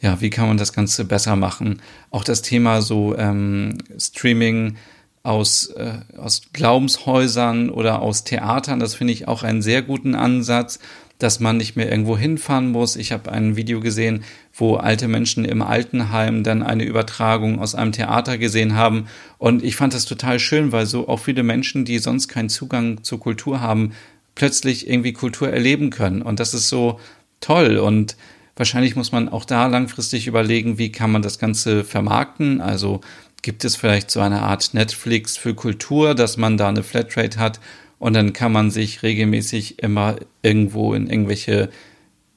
ja, 0.00 0.20
wie 0.20 0.30
kann 0.30 0.48
man 0.48 0.58
das 0.58 0.72
Ganze 0.72 1.04
besser 1.04 1.36
machen? 1.36 1.80
Auch 2.10 2.22
das 2.22 2.42
Thema 2.42 2.82
so 2.82 3.16
ähm, 3.16 3.78
Streaming 3.98 4.76
aus, 5.22 5.68
äh, 5.68 6.00
aus 6.18 6.42
Glaubenshäusern 6.52 7.70
oder 7.70 8.02
aus 8.02 8.22
Theatern, 8.22 8.78
das 8.78 8.94
finde 8.94 9.12
ich 9.12 9.26
auch 9.26 9.42
einen 9.42 9.62
sehr 9.62 9.82
guten 9.82 10.14
Ansatz, 10.14 10.78
dass 11.18 11.40
man 11.40 11.56
nicht 11.56 11.76
mehr 11.76 11.90
irgendwo 11.90 12.16
hinfahren 12.16 12.70
muss. 12.70 12.96
Ich 12.96 13.12
habe 13.12 13.32
ein 13.32 13.56
Video 13.56 13.80
gesehen, 13.80 14.24
wo 14.52 14.76
alte 14.76 15.08
Menschen 15.08 15.44
im 15.44 15.62
Altenheim 15.62 16.42
dann 16.44 16.62
eine 16.62 16.84
Übertragung 16.84 17.58
aus 17.58 17.74
einem 17.74 17.92
Theater 17.92 18.38
gesehen 18.38 18.74
haben. 18.74 19.06
Und 19.38 19.64
ich 19.64 19.76
fand 19.76 19.94
das 19.94 20.04
total 20.04 20.38
schön, 20.38 20.72
weil 20.72 20.86
so 20.86 21.08
auch 21.08 21.20
viele 21.20 21.42
Menschen, 21.42 21.84
die 21.84 21.98
sonst 21.98 22.28
keinen 22.28 22.48
Zugang 22.48 23.02
zur 23.02 23.20
Kultur 23.20 23.60
haben, 23.60 23.92
plötzlich 24.34 24.88
irgendwie 24.88 25.12
Kultur 25.12 25.48
erleben 25.50 25.90
können. 25.90 26.22
Und 26.22 26.40
das 26.40 26.54
ist 26.54 26.68
so 26.68 27.00
toll. 27.40 27.78
Und 27.78 28.16
Wahrscheinlich 28.56 28.96
muss 28.96 29.12
man 29.12 29.28
auch 29.28 29.44
da 29.44 29.66
langfristig 29.66 30.26
überlegen, 30.26 30.78
wie 30.78 30.90
kann 30.90 31.12
man 31.12 31.20
das 31.20 31.38
Ganze 31.38 31.84
vermarkten. 31.84 32.62
Also 32.62 33.02
gibt 33.42 33.64
es 33.66 33.76
vielleicht 33.76 34.10
so 34.10 34.20
eine 34.20 34.40
Art 34.40 34.72
Netflix 34.72 35.36
für 35.36 35.54
Kultur, 35.54 36.14
dass 36.14 36.38
man 36.38 36.56
da 36.56 36.70
eine 36.70 36.82
Flatrate 36.82 37.38
hat 37.38 37.60
und 37.98 38.14
dann 38.14 38.32
kann 38.32 38.52
man 38.52 38.70
sich 38.70 39.02
regelmäßig 39.02 39.82
immer 39.82 40.16
irgendwo 40.42 40.94
in 40.94 41.08
irgendwelche 41.08 41.70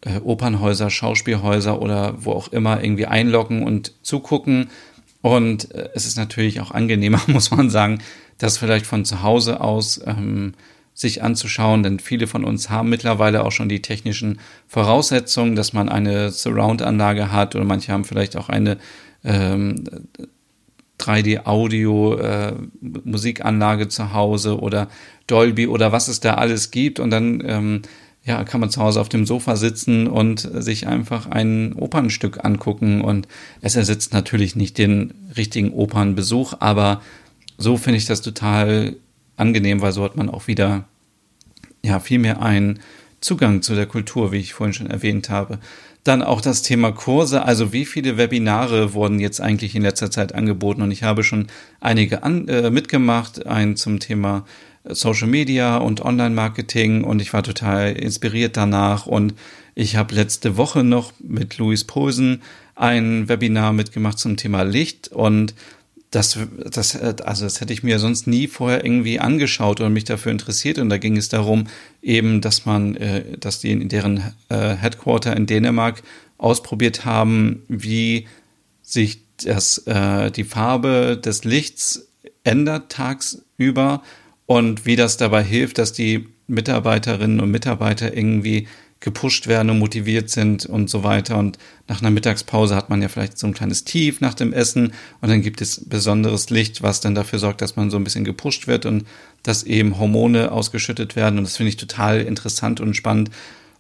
äh, 0.02 0.20
Opernhäuser, 0.20 0.90
Schauspielhäuser 0.90 1.82
oder 1.82 2.16
wo 2.24 2.32
auch 2.32 2.50
immer 2.50 2.84
irgendwie 2.84 3.06
einloggen 3.06 3.64
und 3.64 3.94
zugucken. 4.02 4.70
Und 5.22 5.72
äh, 5.72 5.90
es 5.94 6.06
ist 6.06 6.18
natürlich 6.18 6.62
auch 6.62 6.72
angenehmer, 6.72 7.22
muss 7.28 7.52
man 7.52 7.70
sagen, 7.70 8.00
das 8.38 8.58
vielleicht 8.58 8.86
von 8.86 9.04
zu 9.04 9.22
Hause 9.22 9.60
aus 9.62 10.00
ähm, 10.06 10.54
sich 10.94 11.24
anzuschauen, 11.24 11.84
denn 11.84 12.00
viele 12.00 12.28
von 12.28 12.44
uns 12.44 12.70
haben 12.70 12.90
mittlerweile 12.90 13.46
auch 13.46 13.52
schon 13.52 13.70
die 13.70 13.82
technischen 13.82 14.40
Voraussetzungen, 14.68 15.56
dass 15.56 15.72
man 15.72 15.88
eine 15.88 16.30
Surround-Anlage 16.32 17.32
hat 17.32 17.56
oder 17.56 17.64
manche 17.64 17.94
haben 17.94 18.04
vielleicht 18.04 18.36
auch 18.36 18.50
eine 18.50 18.78
ähm, 19.24 19.84
3D-Audio-Musikanlage 21.00 23.84
äh, 23.84 23.90
zu 23.90 24.14
Hause 24.14 24.60
oder 24.60 24.88
Dolby 25.28 25.68
oder 25.68 25.92
was 25.92 26.08
es 26.08 26.20
da 26.20 26.34
alles 26.36 26.72
gibt 26.72 27.00
und 27.00 27.12
dann 27.12 27.44
ähm, 27.46 27.84
ja, 28.24 28.44
kann 28.44 28.62
man 28.62 28.70
zu 28.70 28.82
Hause 28.82 29.02
auf 29.02 29.10
dem 29.10 29.26
Sofa 29.26 29.56
sitzen 29.56 30.08
und 30.08 30.48
sich 30.54 30.86
einfach 30.88 31.26
ein 31.28 31.74
Opernstück 31.74 32.44
angucken 32.44 33.02
und 33.02 33.28
es 33.62 33.76
ersetzt 33.76 34.14
natürlich 34.14 34.56
nicht 34.56 34.78
den 34.78 35.14
richtigen 35.38 35.74
Opernbesuch, 35.74 36.54
aber 36.60 37.02
so 37.58 37.78
finde 37.78 37.98
ich 37.98 38.06
das 38.06 38.22
total 38.22 38.96
angenehm, 39.36 39.82
weil 39.82 39.94
so 39.94 40.04
hat 40.04 40.16
man 40.16 40.30
auch 40.30 40.48
wieder 40.48 40.86
ja 41.84 42.00
viel 42.00 42.20
mehr 42.20 42.42
einen 42.42 42.80
Zugang 43.22 43.62
zu 43.62 43.76
der 43.76 43.86
Kultur, 43.86 44.32
wie 44.32 44.38
ich 44.38 44.54
vorhin 44.54 44.74
schon 44.74 44.90
erwähnt 44.90 45.30
habe. 45.30 45.60
Dann 46.10 46.24
auch 46.24 46.42
das 46.42 46.64
Thema 46.64 46.92
Kurse, 46.92 47.46
also 47.46 47.72
wie 47.72 47.86
viele 47.86 48.18
Webinare 48.18 48.96
wurden 48.96 49.20
jetzt 49.20 49.40
eigentlich 49.42 49.76
in 49.76 49.84
letzter 49.84 50.10
Zeit 50.10 50.34
angeboten? 50.34 50.82
Und 50.82 50.90
ich 50.90 51.04
habe 51.04 51.24
schon 51.24 51.46
einige 51.82 52.24
an, 52.24 52.48
äh, 52.48 52.72
mitgemacht, 52.72 53.46
ein 53.46 53.76
zum 53.76 54.00
Thema 54.00 54.44
Social 54.86 55.28
Media 55.28 55.78
und 55.78 56.02
Online-Marketing. 56.02 57.04
Und 57.04 57.22
ich 57.22 57.32
war 57.32 57.44
total 57.44 57.92
inspiriert 57.92 58.58
danach. 58.58 59.06
Und 59.06 59.36
ich 59.76 59.98
habe 59.98 60.16
letzte 60.16 60.58
Woche 60.58 60.84
noch 60.84 61.14
mit 61.20 61.60
Luis 61.60 61.84
Posen 61.84 62.42
ein 62.74 63.30
Webinar 63.30 63.72
mitgemacht 63.72 64.18
zum 64.18 64.36
Thema 64.36 64.64
Licht. 64.64 65.10
Und 65.10 65.54
das, 66.12 66.40
das, 66.72 66.96
also 66.96 67.46
das 67.46 67.62
hätte 67.62 67.74
ich 67.74 67.84
mir 67.84 68.00
sonst 68.00 68.26
nie 68.26 68.48
vorher 68.48 68.84
irgendwie 68.84 69.20
angeschaut 69.20 69.80
oder 69.80 69.90
mich 69.90 70.06
dafür 70.06 70.32
interessiert. 70.32 70.80
Und 70.80 70.90
da 70.90 70.98
ging 70.98 71.18
es 71.18 71.30
darum, 71.30 71.68
eben, 72.02 72.42
dass 72.42 72.66
man, 72.66 72.96
äh, 72.96 73.38
dass 73.38 73.60
die 73.60 73.72
in 73.72 73.90
deren 73.90 74.34
äh, 74.50 74.76
Headquarter 74.76 75.36
in 75.38 75.46
Dänemark 75.46 76.02
ausprobiert 76.38 77.06
haben, 77.06 77.64
wie 77.68 78.28
sich 78.82 79.22
das, 79.44 79.80
äh, 79.86 80.32
die 80.32 80.46
Farbe 80.46 81.20
des 81.24 81.44
Lichts 81.44 82.08
ändert 82.44 82.92
tagsüber 82.92 84.02
und 84.48 84.86
wie 84.86 84.96
das 84.96 85.18
dabei 85.18 85.44
hilft, 85.44 85.78
dass 85.78 85.94
die 85.94 86.28
Mitarbeiterinnen 86.48 87.40
und 87.40 87.52
Mitarbeiter 87.52 88.16
irgendwie 88.18 88.68
gepusht 89.00 89.48
werden 89.48 89.70
und 89.70 89.80
motiviert 89.80 90.30
sind 90.30 90.66
und 90.66 90.90
so 90.90 91.04
weiter. 91.04 91.38
Und 91.38 91.58
nach 91.88 92.02
einer 92.02 92.12
Mittagspause 92.12 92.76
hat 92.76 92.90
man 92.90 93.02
ja 93.02 93.08
vielleicht 93.08 93.38
so 93.38 93.48
ein 93.48 93.54
kleines 93.54 93.86
Tief 93.86 94.20
nach 94.20 94.34
dem 94.34 94.52
Essen 94.52 94.94
und 95.22 95.30
dann 95.30 95.42
gibt 95.42 95.62
es 95.62 95.86
besonderes 95.88 96.50
Licht, 96.50 96.82
was 96.82 97.00
dann 97.00 97.16
dafür 97.16 97.40
sorgt, 97.40 97.62
dass 97.62 97.76
man 97.76 97.90
so 97.90 97.98
ein 97.98 98.04
bisschen 98.04 98.26
gepusht 98.26 98.68
wird 98.68 98.86
und 98.86 99.06
dass 99.44 99.64
eben 99.64 99.98
Hormone 99.98 100.52
ausgeschüttet 100.52 101.16
werden. 101.16 101.40
Und 101.40 101.46
das 101.46 101.58
finde 101.58 101.70
ich 101.70 101.78
total 101.78 102.22
interessant 102.22 102.82
und 102.82 102.94
spannend. 102.96 103.32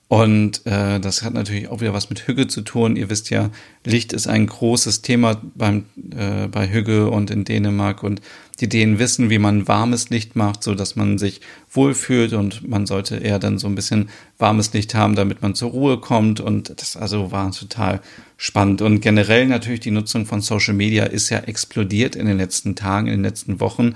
Und 0.09 0.65
äh, 0.65 0.99
das 0.99 1.21
hat 1.21 1.35
natürlich 1.35 1.67
auch 1.67 1.81
wieder 1.81 1.93
was 1.93 2.09
mit 2.09 2.27
Hüge 2.27 2.47
zu 2.47 2.61
tun. 2.61 2.95
Ihr 2.95 3.11
wisst 3.11 3.29
ja, 3.29 3.51
Licht 3.85 4.11
ist 4.11 4.25
ein 4.25 4.47
großes 4.47 5.03
Thema 5.03 5.39
beim, 5.53 5.85
äh, 6.17 6.47
bei 6.47 6.67
Hüge 6.67 7.11
und 7.11 7.29
in 7.29 7.45
Dänemark. 7.45 8.01
Und 8.01 8.19
die 8.59 8.67
Dänen 8.67 8.97
wissen, 8.97 9.29
wie 9.29 9.37
man 9.37 9.67
warmes 9.67 10.09
Licht 10.09 10.35
macht, 10.35 10.63
so 10.63 10.73
dass 10.73 10.95
man 10.95 11.19
sich 11.19 11.41
wohlfühlt. 11.69 12.33
Und 12.33 12.67
man 12.67 12.87
sollte 12.87 13.17
eher 13.17 13.37
dann 13.37 13.59
so 13.59 13.67
ein 13.67 13.75
bisschen 13.75 14.09
warmes 14.39 14.73
Licht 14.73 14.95
haben, 14.95 15.13
damit 15.13 15.43
man 15.43 15.53
zur 15.53 15.69
Ruhe 15.69 15.99
kommt. 15.99 16.39
Und 16.39 16.73
das 16.81 16.97
also 16.97 17.31
war 17.31 17.51
total 17.51 18.01
spannend. 18.35 18.81
Und 18.81 19.01
generell 19.01 19.45
natürlich 19.45 19.81
die 19.81 19.91
Nutzung 19.91 20.25
von 20.25 20.41
Social 20.41 20.73
Media 20.73 21.03
ist 21.03 21.29
ja 21.29 21.37
explodiert 21.37 22.15
in 22.15 22.25
den 22.25 22.37
letzten 22.37 22.75
Tagen, 22.75 23.05
in 23.05 23.17
den 23.17 23.23
letzten 23.25 23.59
Wochen. 23.59 23.93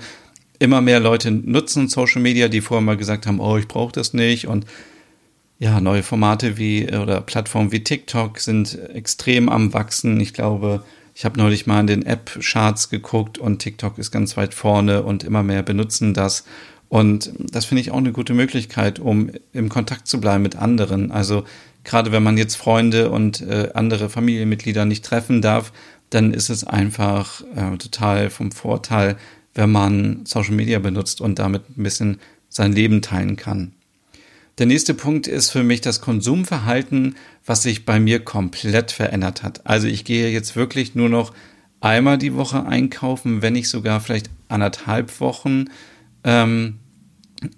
Immer 0.60 0.80
mehr 0.80 1.00
Leute 1.00 1.32
nutzen 1.32 1.88
Social 1.88 2.22
Media, 2.22 2.46
die 2.46 2.60
vorher 2.60 2.84
mal 2.84 2.96
gesagt 2.96 3.26
haben, 3.26 3.40
oh, 3.40 3.56
ich 3.56 3.66
brauche 3.66 3.90
das 3.90 4.14
nicht. 4.14 4.46
Und 4.46 4.64
ja, 5.64 5.80
neue 5.80 6.02
Formate 6.02 6.58
wie 6.58 6.86
oder 6.94 7.22
Plattformen 7.22 7.72
wie 7.72 7.82
TikTok 7.82 8.38
sind 8.38 8.78
extrem 8.92 9.48
am 9.48 9.72
Wachsen. 9.72 10.20
Ich 10.20 10.34
glaube, 10.34 10.84
ich 11.14 11.24
habe 11.24 11.38
neulich 11.38 11.66
mal 11.66 11.80
in 11.80 11.86
den 11.86 12.04
App-Charts 12.04 12.90
geguckt 12.90 13.38
und 13.38 13.60
TikTok 13.60 13.96
ist 13.96 14.10
ganz 14.10 14.36
weit 14.36 14.52
vorne 14.52 15.04
und 15.04 15.24
immer 15.24 15.42
mehr 15.42 15.62
benutzen 15.62 16.12
das. 16.12 16.44
Und 16.90 17.32
das 17.38 17.64
finde 17.64 17.80
ich 17.80 17.92
auch 17.92 17.96
eine 17.96 18.12
gute 18.12 18.34
Möglichkeit, 18.34 18.98
um 18.98 19.30
im 19.54 19.70
Kontakt 19.70 20.06
zu 20.06 20.20
bleiben 20.20 20.42
mit 20.42 20.54
anderen. 20.54 21.10
Also 21.10 21.44
gerade 21.82 22.12
wenn 22.12 22.22
man 22.22 22.36
jetzt 22.36 22.56
Freunde 22.56 23.10
und 23.10 23.40
äh, 23.40 23.70
andere 23.72 24.10
Familienmitglieder 24.10 24.84
nicht 24.84 25.02
treffen 25.02 25.40
darf, 25.40 25.72
dann 26.10 26.34
ist 26.34 26.50
es 26.50 26.64
einfach 26.64 27.40
äh, 27.56 27.78
total 27.78 28.28
vom 28.28 28.52
Vorteil, 28.52 29.16
wenn 29.54 29.72
man 29.72 30.26
Social 30.26 30.52
Media 30.52 30.78
benutzt 30.78 31.22
und 31.22 31.38
damit 31.38 31.62
ein 31.70 31.82
bisschen 31.82 32.20
sein 32.50 32.74
Leben 32.74 33.00
teilen 33.00 33.36
kann. 33.36 33.72
Der 34.58 34.66
nächste 34.66 34.94
Punkt 34.94 35.26
ist 35.26 35.50
für 35.50 35.64
mich 35.64 35.80
das 35.80 36.00
Konsumverhalten, 36.00 37.16
was 37.44 37.64
sich 37.64 37.84
bei 37.84 37.98
mir 37.98 38.20
komplett 38.20 38.92
verändert 38.92 39.42
hat. 39.42 39.66
Also 39.66 39.88
ich 39.88 40.04
gehe 40.04 40.30
jetzt 40.30 40.54
wirklich 40.54 40.94
nur 40.94 41.08
noch 41.08 41.32
einmal 41.80 42.18
die 42.18 42.34
Woche 42.34 42.64
einkaufen, 42.64 43.42
wenn 43.42 43.54
nicht 43.54 43.68
sogar 43.68 44.00
vielleicht 44.00 44.30
anderthalb 44.48 45.20
Wochen 45.20 45.66
ähm, 46.22 46.78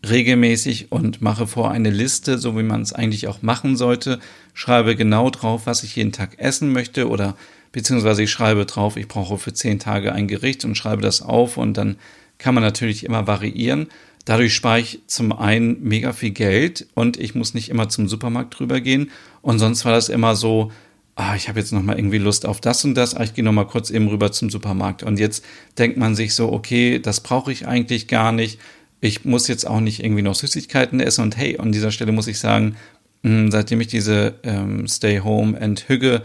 regelmäßig 0.09 0.91
und 0.91 1.21
mache 1.21 1.47
vor 1.47 1.71
eine 1.71 1.91
Liste, 1.91 2.39
so 2.39 2.57
wie 2.59 2.63
man 2.63 2.81
es 2.81 2.95
eigentlich 2.95 3.29
auch 3.29 3.43
machen 3.43 3.77
sollte. 3.77 4.19
Schreibe 4.55 4.97
genau 4.97 5.29
drauf, 5.29 5.63
was 5.67 5.83
ich 5.83 5.97
jeden 5.97 6.13
Tag 6.13 6.39
essen 6.39 6.73
möchte 6.73 7.09
oder 7.09 7.37
beziehungsweise 7.73 8.23
ich 8.23 8.31
schreibe 8.31 8.65
drauf, 8.65 8.97
ich 8.97 9.07
brauche 9.07 9.37
für 9.37 9.53
zehn 9.53 9.79
Tage 9.79 10.13
ein 10.13 10.29
Gericht 10.29 10.65
und 10.65 10.77
schreibe 10.77 11.03
das 11.03 11.21
auf 11.21 11.59
und 11.59 11.77
dann 11.77 11.97
kann 12.39 12.55
man 12.55 12.65
natürlich 12.65 13.05
immer 13.05 13.27
variieren. 13.27 13.89
Dadurch 14.27 14.55
spare 14.55 14.81
ich 14.81 15.01
zum 15.07 15.33
einen 15.33 15.83
mega 15.85 16.13
viel 16.13 16.33
Geld 16.33 16.89
und 16.95 17.17
ich 17.17 17.37
muss 17.37 17.55
nicht 17.55 17.69
immer 17.69 17.89
zum 17.89 18.09
Supermarkt 18.09 18.59
drüber 18.59 18.81
gehen. 18.81 19.13
Und 19.41 19.61
sonst 19.61 19.85
war 19.85 19.93
das 19.93 20.09
immer 20.09 20.35
so, 20.35 20.73
ah, 21.15 21.37
ich 21.37 21.49
habe 21.49 21.61
jetzt 21.61 21.73
noch 21.73 21.83
mal 21.83 21.97
irgendwie 21.97 22.19
Lust 22.19 22.45
auf 22.45 22.61
das 22.61 22.85
und 22.85 22.97
das, 22.97 23.15
ah, 23.15 23.23
ich 23.23 23.35
gehe 23.35 23.45
noch 23.45 23.53
mal 23.53 23.69
kurz 23.69 23.89
eben 23.91 24.09
rüber 24.09 24.33
zum 24.33 24.51
Supermarkt. 24.51 25.05
Und 25.05 25.21
jetzt 25.21 25.45
denkt 25.79 25.97
man 25.97 26.17
sich 26.17 26.35
so, 26.35 26.53
okay, 26.53 26.99
das 26.99 27.21
brauche 27.21 27.53
ich 27.53 27.69
eigentlich 27.69 28.09
gar 28.09 28.33
nicht. 28.33 28.59
Ich 29.01 29.25
muss 29.25 29.47
jetzt 29.47 29.65
auch 29.65 29.81
nicht 29.81 30.03
irgendwie 30.03 30.23
noch 30.23 30.35
Süßigkeiten 30.35 30.99
essen. 30.99 31.23
Und 31.23 31.37
hey, 31.37 31.59
an 31.59 31.71
dieser 31.71 31.93
Stelle 31.93 32.11
muss 32.11 32.27
ich 32.27 32.41
sagen, 32.41 32.75
hm, 33.23 33.53
seitdem 33.53 33.81
ich 33.81 33.87
diese 33.87 34.41
ähm, 34.43 34.89
Stay 34.89 35.21
Home 35.21 35.57
and 35.61 35.89
Hügge 35.89 36.23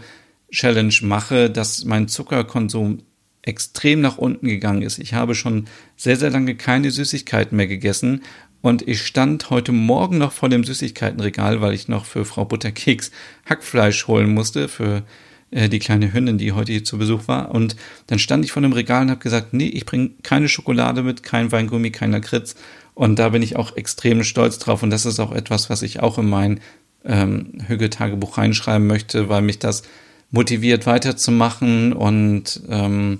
Challenge 0.50 0.94
mache, 1.02 1.50
dass 1.50 1.84
mein 1.84 2.08
Zuckerkonsum 2.08 3.04
extrem 3.42 4.00
nach 4.00 4.18
unten 4.18 4.46
gegangen 4.46 4.82
ist. 4.82 4.98
Ich 4.98 5.14
habe 5.14 5.34
schon 5.34 5.66
sehr, 5.96 6.16
sehr 6.16 6.30
lange 6.30 6.54
keine 6.54 6.90
Süßigkeiten 6.90 7.56
mehr 7.56 7.66
gegessen 7.66 8.22
und 8.62 8.86
ich 8.86 9.02
stand 9.02 9.50
heute 9.50 9.72
Morgen 9.72 10.18
noch 10.18 10.30
vor 10.30 10.48
dem 10.48 10.62
Süßigkeitenregal, 10.62 11.60
weil 11.60 11.74
ich 11.74 11.88
noch 11.88 12.04
für 12.04 12.24
Frau 12.24 12.44
Butterkeks 12.44 13.10
Hackfleisch 13.44 14.06
holen 14.06 14.32
musste 14.32 14.68
für 14.68 15.02
äh, 15.50 15.68
die 15.68 15.80
kleine 15.80 16.12
Hündin, 16.12 16.38
die 16.38 16.52
heute 16.52 16.70
hier 16.70 16.84
zu 16.84 16.96
Besuch 16.96 17.26
war. 17.26 17.50
Und 17.50 17.74
dann 18.06 18.20
stand 18.20 18.44
ich 18.44 18.52
vor 18.52 18.62
dem 18.62 18.72
Regal 18.72 19.02
und 19.02 19.10
habe 19.10 19.20
gesagt, 19.20 19.52
nee, 19.52 19.66
ich 19.66 19.84
bringe 19.84 20.10
keine 20.22 20.48
Schokolade 20.48 21.02
mit, 21.02 21.24
kein 21.24 21.50
Weingummi, 21.50 21.90
kein 21.90 22.12
Lakritz. 22.12 22.54
Und 22.94 23.18
da 23.18 23.30
bin 23.30 23.42
ich 23.42 23.56
auch 23.56 23.76
extrem 23.76 24.22
stolz 24.22 24.60
drauf. 24.60 24.84
Und 24.84 24.90
das 24.90 25.06
ist 25.06 25.18
auch 25.18 25.32
etwas, 25.32 25.68
was 25.68 25.82
ich 25.82 25.98
auch 25.98 26.18
in 26.18 26.28
mein 26.28 26.60
ähm, 27.04 27.54
Hügel-Tagebuch 27.66 28.38
reinschreiben 28.38 28.86
möchte, 28.86 29.28
weil 29.28 29.42
mich 29.42 29.58
das 29.58 29.82
motiviert 30.30 30.86
weiterzumachen 30.86 31.92
und 31.92 32.62
ähm, 32.68 33.18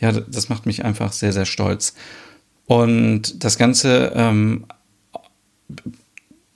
ja, 0.00 0.12
das 0.12 0.48
macht 0.48 0.66
mich 0.66 0.84
einfach 0.84 1.12
sehr, 1.12 1.32
sehr 1.32 1.46
stolz. 1.46 1.94
Und 2.66 3.44
das 3.44 3.58
Ganze 3.58 4.12
ähm, 4.14 4.64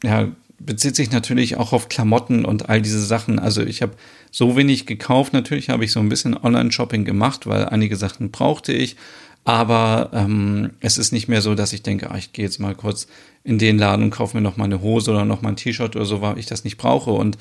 ja, 0.02 0.28
bezieht 0.58 0.96
sich 0.96 1.10
natürlich 1.10 1.56
auch 1.56 1.72
auf 1.72 1.88
Klamotten 1.88 2.44
und 2.44 2.68
all 2.68 2.80
diese 2.80 3.04
Sachen. 3.04 3.38
Also 3.38 3.62
ich 3.62 3.82
habe 3.82 3.94
so 4.30 4.56
wenig 4.56 4.86
gekauft. 4.86 5.32
Natürlich 5.32 5.70
habe 5.70 5.84
ich 5.84 5.92
so 5.92 6.00
ein 6.00 6.08
bisschen 6.08 6.36
Online-Shopping 6.36 7.04
gemacht, 7.04 7.46
weil 7.46 7.66
einige 7.66 7.96
Sachen 7.96 8.30
brauchte 8.30 8.72
ich. 8.72 8.96
Aber 9.44 10.10
ähm, 10.14 10.70
es 10.80 10.96
ist 10.96 11.12
nicht 11.12 11.28
mehr 11.28 11.42
so, 11.42 11.54
dass 11.54 11.74
ich 11.74 11.82
denke, 11.82 12.10
ach, 12.10 12.16
ich 12.16 12.32
gehe 12.32 12.46
jetzt 12.46 12.60
mal 12.60 12.74
kurz 12.74 13.06
in 13.42 13.58
den 13.58 13.76
Laden 13.76 14.04
und 14.04 14.10
kaufe 14.10 14.36
mir 14.36 14.40
noch 14.40 14.56
mal 14.56 14.64
eine 14.64 14.80
Hose 14.80 15.10
oder 15.10 15.26
noch 15.26 15.42
mal 15.42 15.50
ein 15.50 15.56
T-Shirt 15.56 15.94
oder 15.96 16.06
so, 16.06 16.22
weil 16.22 16.38
ich 16.38 16.46
das 16.46 16.64
nicht 16.64 16.78
brauche 16.78 17.10
und 17.10 17.36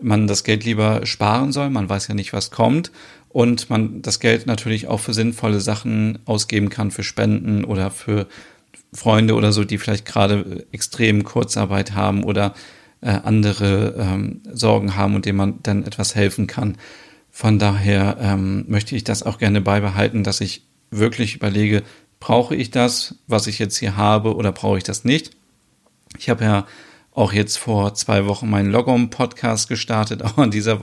man 0.00 0.28
das 0.28 0.44
Geld 0.44 0.64
lieber 0.64 1.04
sparen 1.04 1.50
soll. 1.50 1.70
Man 1.70 1.88
weiß 1.88 2.06
ja 2.06 2.14
nicht, 2.14 2.32
was 2.32 2.52
kommt 2.52 2.92
und 3.28 3.70
man 3.70 4.02
das 4.02 4.20
Geld 4.20 4.46
natürlich 4.46 4.88
auch 4.88 5.00
für 5.00 5.14
sinnvolle 5.14 5.60
Sachen 5.60 6.18
ausgeben 6.24 6.70
kann, 6.70 6.90
für 6.90 7.02
Spenden 7.02 7.64
oder 7.64 7.90
für 7.90 8.26
Freunde 8.92 9.34
oder 9.34 9.52
so, 9.52 9.64
die 9.64 9.78
vielleicht 9.78 10.06
gerade 10.06 10.66
extrem 10.72 11.24
Kurzarbeit 11.24 11.92
haben 11.92 12.24
oder 12.24 12.54
äh, 13.00 13.10
andere 13.10 13.94
ähm, 13.98 14.40
Sorgen 14.52 14.96
haben 14.96 15.14
und 15.14 15.26
denen 15.26 15.38
man 15.38 15.58
dann 15.62 15.84
etwas 15.84 16.14
helfen 16.14 16.46
kann. 16.46 16.76
Von 17.30 17.58
daher 17.58 18.16
ähm, 18.20 18.64
möchte 18.68 18.96
ich 18.96 19.04
das 19.04 19.22
auch 19.22 19.38
gerne 19.38 19.60
beibehalten, 19.60 20.24
dass 20.24 20.40
ich 20.40 20.64
wirklich 20.90 21.36
überlege, 21.36 21.82
brauche 22.20 22.56
ich 22.56 22.70
das, 22.70 23.16
was 23.26 23.46
ich 23.46 23.58
jetzt 23.58 23.76
hier 23.76 23.96
habe, 23.96 24.34
oder 24.34 24.52
brauche 24.52 24.78
ich 24.78 24.84
das 24.84 25.04
nicht? 25.04 25.30
Ich 26.18 26.30
habe 26.30 26.44
ja 26.44 26.66
auch 27.18 27.32
jetzt 27.32 27.58
vor 27.58 27.94
zwei 27.94 28.26
Wochen 28.26 28.48
meinen 28.48 28.70
Logom-Podcast 28.70 29.68
gestartet. 29.68 30.22
Auch 30.24 30.38
an 30.38 30.52
dieser, 30.52 30.80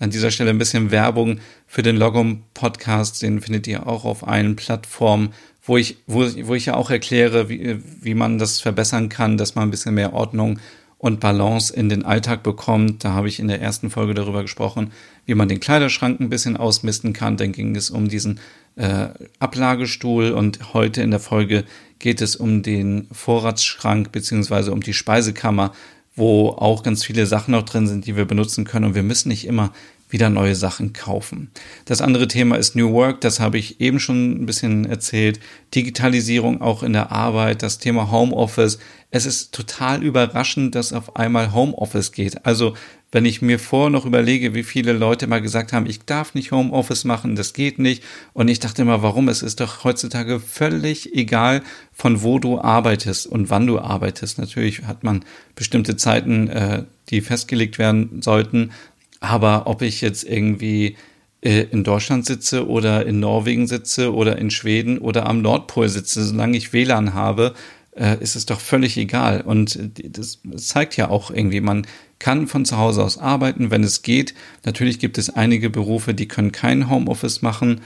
an 0.00 0.10
dieser 0.10 0.32
Stelle 0.32 0.50
ein 0.50 0.58
bisschen 0.58 0.90
Werbung 0.90 1.38
für 1.66 1.82
den 1.82 1.96
Logom-Podcast. 1.96 3.22
Den 3.22 3.40
findet 3.40 3.68
ihr 3.68 3.86
auch 3.86 4.04
auf 4.04 4.26
allen 4.26 4.56
Plattformen, 4.56 5.32
wo 5.62 5.76
ich, 5.76 5.98
wo, 6.08 6.24
wo 6.42 6.54
ich 6.54 6.66
ja 6.66 6.74
auch 6.74 6.90
erkläre, 6.90 7.48
wie, 7.48 7.80
wie 8.00 8.14
man 8.14 8.38
das 8.38 8.60
verbessern 8.60 9.08
kann, 9.08 9.36
dass 9.36 9.54
man 9.54 9.68
ein 9.68 9.70
bisschen 9.70 9.94
mehr 9.94 10.12
Ordnung 10.12 10.58
und 10.98 11.20
Balance 11.20 11.72
in 11.72 11.88
den 11.88 12.04
Alltag 12.04 12.42
bekommt. 12.42 13.04
Da 13.04 13.12
habe 13.12 13.28
ich 13.28 13.38
in 13.38 13.46
der 13.46 13.60
ersten 13.60 13.90
Folge 13.90 14.14
darüber 14.14 14.42
gesprochen, 14.42 14.90
wie 15.24 15.34
man 15.34 15.48
den 15.48 15.60
Kleiderschrank 15.60 16.18
ein 16.18 16.30
bisschen 16.30 16.56
ausmisten 16.56 17.12
kann. 17.12 17.36
Dann 17.36 17.52
ging 17.52 17.76
es 17.76 17.90
um 17.90 18.08
diesen 18.08 18.40
äh, 18.76 19.08
Ablagestuhl 19.38 20.30
und 20.30 20.74
heute 20.74 21.02
in 21.02 21.10
der 21.10 21.20
Folge 21.20 21.64
geht 21.98 22.20
es 22.20 22.36
um 22.36 22.62
den 22.62 23.08
Vorratsschrank 23.10 24.12
beziehungsweise 24.12 24.72
um 24.72 24.82
die 24.82 24.92
Speisekammer, 24.92 25.72
wo 26.14 26.50
auch 26.50 26.82
ganz 26.82 27.04
viele 27.04 27.26
Sachen 27.26 27.52
noch 27.52 27.64
drin 27.64 27.86
sind, 27.86 28.06
die 28.06 28.16
wir 28.16 28.24
benutzen 28.26 28.64
können. 28.64 28.86
Und 28.86 28.94
wir 28.94 29.02
müssen 29.02 29.28
nicht 29.28 29.46
immer 29.46 29.72
wieder 30.08 30.30
neue 30.30 30.54
Sachen 30.54 30.92
kaufen. 30.92 31.50
Das 31.84 32.00
andere 32.00 32.28
Thema 32.28 32.56
ist 32.56 32.76
New 32.76 32.92
Work, 32.92 33.20
das 33.20 33.40
habe 33.40 33.58
ich 33.58 33.80
eben 33.80 33.98
schon 33.98 34.42
ein 34.42 34.46
bisschen 34.46 34.84
erzählt. 34.84 35.40
Digitalisierung 35.74 36.60
auch 36.60 36.82
in 36.82 36.92
der 36.92 37.10
Arbeit, 37.10 37.62
das 37.62 37.78
Thema 37.78 38.10
Homeoffice. 38.10 38.78
Es 39.10 39.26
ist 39.26 39.52
total 39.52 40.02
überraschend, 40.02 40.74
dass 40.74 40.92
auf 40.92 41.16
einmal 41.16 41.52
Homeoffice 41.52 42.12
geht. 42.12 42.44
Also 42.46 42.74
wenn 43.12 43.24
ich 43.24 43.40
mir 43.40 43.58
vorher 43.58 43.90
noch 43.90 44.04
überlege, 44.04 44.54
wie 44.54 44.64
viele 44.64 44.92
Leute 44.92 45.26
mal 45.26 45.40
gesagt 45.40 45.72
haben, 45.72 45.86
ich 45.86 46.00
darf 46.00 46.34
nicht 46.34 46.50
Homeoffice 46.50 47.04
machen, 47.04 47.36
das 47.36 47.52
geht 47.52 47.78
nicht. 47.78 48.02
Und 48.32 48.48
ich 48.48 48.58
dachte 48.58 48.82
immer, 48.82 49.02
warum? 49.02 49.28
Es 49.28 49.42
ist 49.42 49.60
doch 49.60 49.84
heutzutage 49.84 50.40
völlig 50.40 51.14
egal, 51.14 51.62
von 51.92 52.22
wo 52.22 52.38
du 52.38 52.60
arbeitest 52.60 53.26
und 53.26 53.48
wann 53.48 53.66
du 53.66 53.78
arbeitest. 53.78 54.38
Natürlich 54.38 54.82
hat 54.82 55.04
man 55.04 55.24
bestimmte 55.54 55.96
Zeiten, 55.96 56.48
äh, 56.48 56.84
die 57.08 57.20
festgelegt 57.20 57.78
werden 57.78 58.20
sollten. 58.22 58.72
Aber 59.20 59.66
ob 59.66 59.82
ich 59.82 60.00
jetzt 60.00 60.24
irgendwie 60.24 60.96
äh, 61.40 61.62
in 61.70 61.84
Deutschland 61.84 62.26
sitze 62.26 62.68
oder 62.68 63.06
in 63.06 63.20
Norwegen 63.20 63.66
sitze 63.66 64.14
oder 64.14 64.38
in 64.38 64.50
Schweden 64.50 64.98
oder 64.98 65.26
am 65.26 65.42
Nordpol 65.42 65.88
sitze, 65.88 66.24
solange 66.24 66.56
ich 66.56 66.72
WLAN 66.72 67.14
habe, 67.14 67.54
äh, 67.96 68.16
ist 68.20 68.36
es 68.36 68.46
doch 68.46 68.60
völlig 68.60 68.96
egal. 68.96 69.40
Und 69.40 69.78
das 70.04 70.40
zeigt 70.56 70.96
ja 70.96 71.08
auch 71.08 71.30
irgendwie, 71.30 71.60
man 71.60 71.86
kann 72.18 72.46
von 72.46 72.64
zu 72.64 72.78
Hause 72.78 73.02
aus 73.02 73.18
arbeiten, 73.18 73.70
wenn 73.70 73.84
es 73.84 74.02
geht. 74.02 74.34
Natürlich 74.64 74.98
gibt 74.98 75.18
es 75.18 75.30
einige 75.30 75.70
Berufe, 75.70 76.14
die 76.14 76.28
können 76.28 76.52
kein 76.52 76.90
Homeoffice 76.90 77.42
machen, 77.42 77.80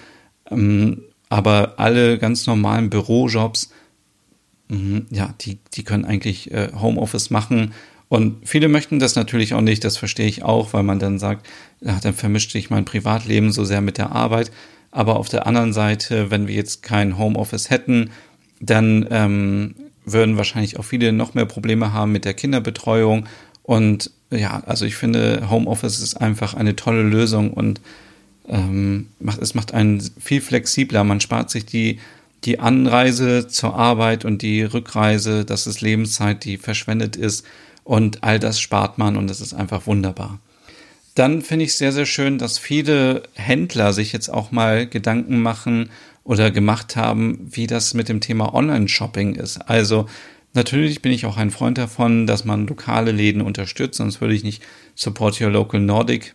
ähm, 0.50 1.02
aber 1.28 1.74
alle 1.78 2.18
ganz 2.18 2.46
normalen 2.46 2.90
Bürojobs, 2.90 3.70
mhm, 4.68 5.06
ja, 5.10 5.34
die, 5.40 5.58
die 5.74 5.84
können 5.84 6.04
eigentlich 6.04 6.50
äh, 6.50 6.70
Homeoffice 6.74 7.30
machen 7.30 7.72
und 8.10 8.38
viele 8.42 8.66
möchten 8.66 8.98
das 8.98 9.14
natürlich 9.14 9.54
auch 9.54 9.60
nicht, 9.60 9.84
das 9.84 9.96
verstehe 9.96 10.26
ich 10.26 10.42
auch, 10.42 10.72
weil 10.72 10.82
man 10.82 10.98
dann 10.98 11.20
sagt, 11.20 11.46
ja, 11.80 12.00
dann 12.02 12.12
vermischt 12.12 12.50
sich 12.50 12.68
mein 12.68 12.84
Privatleben 12.84 13.52
so 13.52 13.64
sehr 13.64 13.80
mit 13.80 13.98
der 13.98 14.10
Arbeit. 14.10 14.50
Aber 14.90 15.14
auf 15.14 15.28
der 15.28 15.46
anderen 15.46 15.72
Seite, 15.72 16.28
wenn 16.28 16.48
wir 16.48 16.56
jetzt 16.56 16.82
kein 16.82 17.18
Homeoffice 17.18 17.70
hätten, 17.70 18.10
dann 18.58 19.06
ähm, 19.12 19.76
würden 20.04 20.36
wahrscheinlich 20.36 20.76
auch 20.76 20.84
viele 20.84 21.12
noch 21.12 21.34
mehr 21.34 21.44
Probleme 21.44 21.92
haben 21.92 22.10
mit 22.10 22.24
der 22.24 22.34
Kinderbetreuung. 22.34 23.28
Und 23.62 24.10
ja, 24.32 24.60
also 24.66 24.86
ich 24.86 24.96
finde, 24.96 25.48
Homeoffice 25.48 26.00
ist 26.00 26.16
einfach 26.16 26.54
eine 26.54 26.74
tolle 26.74 27.04
Lösung 27.04 27.52
und 27.52 27.80
ähm, 28.48 29.06
macht, 29.20 29.40
es 29.40 29.54
macht 29.54 29.72
einen 29.72 30.00
viel 30.18 30.40
flexibler. 30.40 31.04
Man 31.04 31.20
spart 31.20 31.48
sich 31.48 31.64
die, 31.64 32.00
die 32.42 32.58
Anreise 32.58 33.46
zur 33.46 33.76
Arbeit 33.76 34.24
und 34.24 34.42
die 34.42 34.64
Rückreise, 34.64 35.44
das 35.44 35.68
ist 35.68 35.80
Lebenszeit, 35.80 36.44
die 36.44 36.56
verschwendet 36.56 37.14
ist. 37.14 37.46
Und 37.84 38.22
all 38.22 38.38
das 38.38 38.60
spart 38.60 38.98
man 38.98 39.16
und 39.16 39.28
das 39.28 39.40
ist 39.40 39.54
einfach 39.54 39.86
wunderbar. 39.86 40.38
Dann 41.14 41.42
finde 41.42 41.64
ich 41.64 41.74
sehr, 41.74 41.92
sehr 41.92 42.06
schön, 42.06 42.38
dass 42.38 42.58
viele 42.58 43.24
Händler 43.34 43.92
sich 43.92 44.12
jetzt 44.12 44.28
auch 44.28 44.52
mal 44.52 44.86
Gedanken 44.86 45.42
machen 45.42 45.90
oder 46.24 46.50
gemacht 46.50 46.96
haben, 46.96 47.48
wie 47.50 47.66
das 47.66 47.94
mit 47.94 48.08
dem 48.08 48.20
Thema 48.20 48.54
Online-Shopping 48.54 49.34
ist. 49.34 49.58
Also 49.68 50.06
natürlich 50.54 51.02
bin 51.02 51.12
ich 51.12 51.26
auch 51.26 51.36
ein 51.36 51.50
Freund 51.50 51.78
davon, 51.78 52.26
dass 52.26 52.44
man 52.44 52.66
lokale 52.66 53.10
Läden 53.10 53.42
unterstützt, 53.42 53.98
sonst 53.98 54.20
würde 54.20 54.34
ich 54.34 54.44
nicht 54.44 54.62
Support 54.94 55.40
Your 55.40 55.50
Local 55.50 55.80
Nordic 55.80 56.34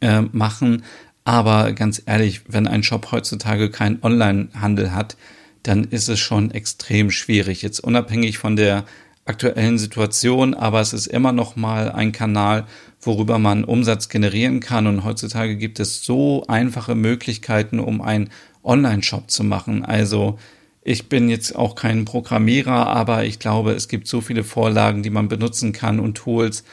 äh, 0.00 0.22
machen. 0.32 0.84
Aber 1.24 1.72
ganz 1.72 2.02
ehrlich, 2.04 2.42
wenn 2.48 2.66
ein 2.66 2.82
Shop 2.82 3.10
heutzutage 3.12 3.70
keinen 3.70 4.02
Online-Handel 4.02 4.94
hat, 4.94 5.16
dann 5.62 5.84
ist 5.84 6.08
es 6.08 6.18
schon 6.18 6.50
extrem 6.50 7.10
schwierig. 7.10 7.62
Jetzt 7.62 7.80
unabhängig 7.80 8.38
von 8.38 8.56
der 8.56 8.84
aktuellen 9.28 9.78
Situation, 9.78 10.54
aber 10.54 10.80
es 10.80 10.92
ist 10.92 11.06
immer 11.06 11.32
noch 11.32 11.54
mal 11.54 11.92
ein 11.92 12.12
Kanal, 12.12 12.66
worüber 13.00 13.38
man 13.38 13.64
Umsatz 13.64 14.08
generieren 14.08 14.60
kann. 14.60 14.86
Und 14.86 15.04
heutzutage 15.04 15.56
gibt 15.56 15.80
es 15.80 16.04
so 16.04 16.44
einfache 16.48 16.94
Möglichkeiten, 16.94 17.78
um 17.78 18.00
einen 18.00 18.30
Online-Shop 18.64 19.30
zu 19.30 19.44
machen. 19.44 19.84
Also 19.84 20.38
ich 20.82 21.08
bin 21.08 21.28
jetzt 21.28 21.54
auch 21.54 21.74
kein 21.74 22.04
Programmierer, 22.04 22.86
aber 22.86 23.24
ich 23.24 23.38
glaube, 23.38 23.72
es 23.72 23.88
gibt 23.88 24.08
so 24.08 24.20
viele 24.20 24.44
Vorlagen, 24.44 25.02
die 25.02 25.10
man 25.10 25.28
benutzen 25.28 25.72
kann 25.72 26.00
und 26.00 26.16
Tools. 26.16 26.64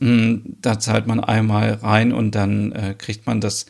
Hm, 0.00 0.56
da 0.60 0.78
zahlt 0.78 1.06
man 1.06 1.20
einmal 1.20 1.74
rein 1.74 2.12
und 2.12 2.34
dann 2.34 2.72
äh, 2.72 2.94
kriegt 2.98 3.26
man 3.26 3.40
das 3.40 3.66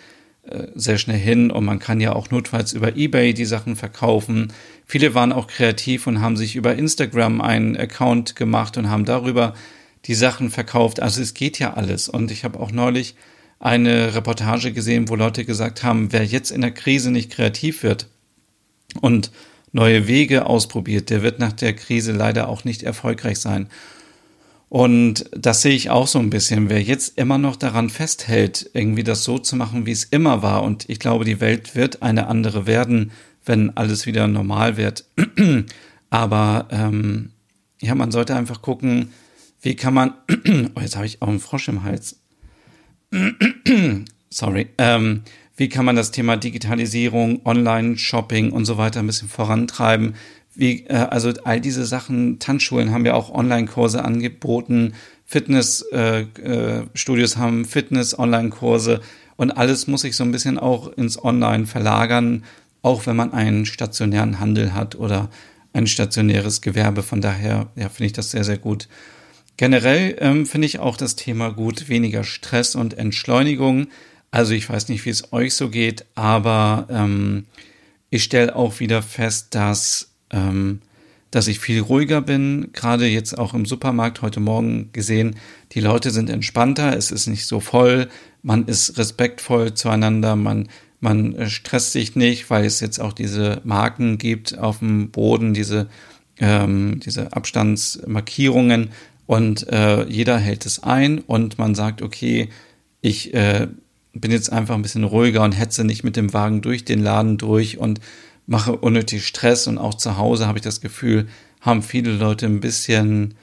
sehr 0.74 0.98
schnell 0.98 1.18
hin 1.18 1.50
und 1.50 1.64
man 1.64 1.78
kann 1.78 2.00
ja 2.00 2.12
auch 2.12 2.30
notfalls 2.30 2.72
über 2.72 2.96
eBay 2.96 3.34
die 3.34 3.44
Sachen 3.44 3.76
verkaufen. 3.76 4.52
Viele 4.86 5.14
waren 5.14 5.32
auch 5.32 5.46
kreativ 5.46 6.06
und 6.06 6.20
haben 6.20 6.36
sich 6.36 6.56
über 6.56 6.74
Instagram 6.74 7.40
einen 7.40 7.76
Account 7.76 8.36
gemacht 8.36 8.76
und 8.76 8.90
haben 8.90 9.04
darüber 9.04 9.54
die 10.06 10.14
Sachen 10.14 10.50
verkauft. 10.50 11.00
Also 11.00 11.20
es 11.22 11.34
geht 11.34 11.58
ja 11.58 11.74
alles. 11.74 12.08
Und 12.08 12.30
ich 12.30 12.44
habe 12.44 12.58
auch 12.58 12.72
neulich 12.72 13.14
eine 13.58 14.14
Reportage 14.14 14.72
gesehen, 14.72 15.08
wo 15.08 15.14
Leute 15.14 15.44
gesagt 15.44 15.82
haben, 15.82 16.12
wer 16.12 16.24
jetzt 16.24 16.50
in 16.50 16.62
der 16.62 16.72
Krise 16.72 17.10
nicht 17.10 17.30
kreativ 17.30 17.82
wird 17.82 18.08
und 19.00 19.30
neue 19.72 20.08
Wege 20.08 20.46
ausprobiert, 20.46 21.10
der 21.10 21.22
wird 21.22 21.38
nach 21.38 21.52
der 21.52 21.74
Krise 21.74 22.12
leider 22.12 22.48
auch 22.48 22.64
nicht 22.64 22.82
erfolgreich 22.82 23.38
sein. 23.38 23.68
Und 24.70 25.28
das 25.32 25.62
sehe 25.62 25.74
ich 25.74 25.90
auch 25.90 26.06
so 26.06 26.20
ein 26.20 26.30
bisschen. 26.30 26.70
Wer 26.70 26.80
jetzt 26.80 27.18
immer 27.18 27.38
noch 27.38 27.56
daran 27.56 27.90
festhält, 27.90 28.70
irgendwie 28.72 29.02
das 29.02 29.24
so 29.24 29.36
zu 29.38 29.56
machen, 29.56 29.84
wie 29.84 29.90
es 29.90 30.04
immer 30.04 30.42
war, 30.42 30.62
und 30.62 30.88
ich 30.88 31.00
glaube, 31.00 31.24
die 31.24 31.40
Welt 31.40 31.74
wird 31.74 32.02
eine 32.02 32.28
andere 32.28 32.68
werden, 32.68 33.10
wenn 33.44 33.76
alles 33.76 34.06
wieder 34.06 34.28
normal 34.28 34.76
wird. 34.76 35.06
Aber 36.10 36.68
ähm, 36.70 37.30
ja, 37.80 37.96
man 37.96 38.12
sollte 38.12 38.36
einfach 38.36 38.62
gucken, 38.62 39.12
wie 39.60 39.74
kann 39.74 39.92
man. 39.92 40.14
oh, 40.76 40.80
jetzt 40.80 40.94
habe 40.94 41.06
ich 41.06 41.20
auch 41.20 41.28
einen 41.28 41.40
Frosch 41.40 41.66
im 41.66 41.82
Hals. 41.82 42.20
Sorry. 44.30 44.68
Ähm, 44.78 45.22
wie 45.56 45.68
kann 45.68 45.84
man 45.84 45.96
das 45.96 46.12
Thema 46.12 46.36
Digitalisierung, 46.36 47.44
Online-Shopping 47.44 48.52
und 48.52 48.66
so 48.66 48.78
weiter 48.78 49.00
ein 49.00 49.06
bisschen 49.08 49.28
vorantreiben? 49.28 50.14
Wie, 50.54 50.86
äh, 50.86 50.94
also 50.94 51.32
all 51.44 51.60
diese 51.60 51.86
Sachen, 51.86 52.38
Tanzschulen 52.38 52.92
haben 52.92 53.06
ja 53.06 53.14
auch 53.14 53.32
Online-Kurse 53.32 54.04
angeboten, 54.04 54.94
Fitnessstudios 55.26 57.32
äh, 57.32 57.36
äh, 57.36 57.40
haben 57.40 57.64
Fitness-Online-Kurse 57.64 59.00
und 59.36 59.52
alles 59.52 59.86
muss 59.86 60.02
sich 60.02 60.16
so 60.16 60.24
ein 60.24 60.32
bisschen 60.32 60.58
auch 60.58 60.92
ins 60.92 61.22
Online 61.22 61.66
verlagern, 61.66 62.44
auch 62.82 63.06
wenn 63.06 63.16
man 63.16 63.32
einen 63.32 63.64
stationären 63.64 64.40
Handel 64.40 64.74
hat 64.74 64.96
oder 64.96 65.30
ein 65.72 65.86
stationäres 65.86 66.60
Gewerbe. 66.60 67.02
Von 67.02 67.20
daher 67.20 67.68
ja, 67.76 67.88
finde 67.88 68.06
ich 68.06 68.12
das 68.12 68.32
sehr, 68.32 68.44
sehr 68.44 68.58
gut. 68.58 68.88
Generell 69.56 70.16
ähm, 70.20 70.46
finde 70.46 70.66
ich 70.66 70.78
auch 70.78 70.96
das 70.96 71.16
Thema 71.16 71.50
gut, 71.50 71.88
weniger 71.88 72.24
Stress 72.24 72.74
und 72.74 72.98
Entschleunigung. 72.98 73.88
Also 74.30 74.52
ich 74.52 74.68
weiß 74.68 74.88
nicht, 74.88 75.04
wie 75.04 75.10
es 75.10 75.32
euch 75.32 75.54
so 75.54 75.68
geht, 75.68 76.06
aber 76.14 76.86
ähm, 76.90 77.46
ich 78.10 78.24
stelle 78.24 78.56
auch 78.56 78.80
wieder 78.80 79.02
fest, 79.02 79.54
dass, 79.54 80.09
ähm, 80.30 80.80
dass 81.30 81.46
ich 81.46 81.60
viel 81.60 81.80
ruhiger 81.80 82.20
bin. 82.20 82.70
Gerade 82.72 83.06
jetzt 83.06 83.38
auch 83.38 83.54
im 83.54 83.64
Supermarkt 83.64 84.22
heute 84.22 84.40
Morgen 84.40 84.90
gesehen, 84.92 85.36
die 85.72 85.80
Leute 85.80 86.10
sind 86.10 86.28
entspannter, 86.28 86.96
es 86.96 87.10
ist 87.10 87.26
nicht 87.26 87.46
so 87.46 87.60
voll, 87.60 88.08
man 88.42 88.66
ist 88.66 88.98
respektvoll 88.98 89.74
zueinander, 89.74 90.34
man, 90.34 90.68
man 91.00 91.34
äh, 91.36 91.48
stresst 91.48 91.92
sich 91.92 92.16
nicht, 92.16 92.50
weil 92.50 92.64
es 92.64 92.80
jetzt 92.80 93.00
auch 93.00 93.12
diese 93.12 93.60
Marken 93.64 94.18
gibt 94.18 94.58
auf 94.58 94.80
dem 94.80 95.10
Boden, 95.10 95.54
diese, 95.54 95.88
ähm, 96.38 97.00
diese 97.04 97.32
Abstandsmarkierungen 97.32 98.90
und 99.26 99.68
äh, 99.68 100.08
jeder 100.08 100.38
hält 100.38 100.66
es 100.66 100.82
ein 100.82 101.20
und 101.20 101.58
man 101.58 101.76
sagt, 101.76 102.02
okay, 102.02 102.48
ich 103.00 103.32
äh, 103.34 103.68
bin 104.12 104.32
jetzt 104.32 104.50
einfach 104.52 104.74
ein 104.74 104.82
bisschen 104.82 105.04
ruhiger 105.04 105.44
und 105.44 105.52
hetze 105.52 105.84
nicht 105.84 106.02
mit 106.02 106.16
dem 106.16 106.32
Wagen 106.32 106.62
durch 106.62 106.84
den 106.84 107.00
Laden 107.00 107.38
durch 107.38 107.78
und 107.78 108.00
mache 108.50 108.76
unnötig 108.76 109.28
Stress 109.28 109.68
und 109.68 109.78
auch 109.78 109.94
zu 109.94 110.16
Hause 110.16 110.48
habe 110.48 110.58
ich 110.58 110.64
das 110.64 110.80
Gefühl, 110.80 111.28
haben 111.60 111.84
viele 111.84 112.10
Leute 112.10 112.46
ein 112.46 112.58
bisschen, 112.58 113.34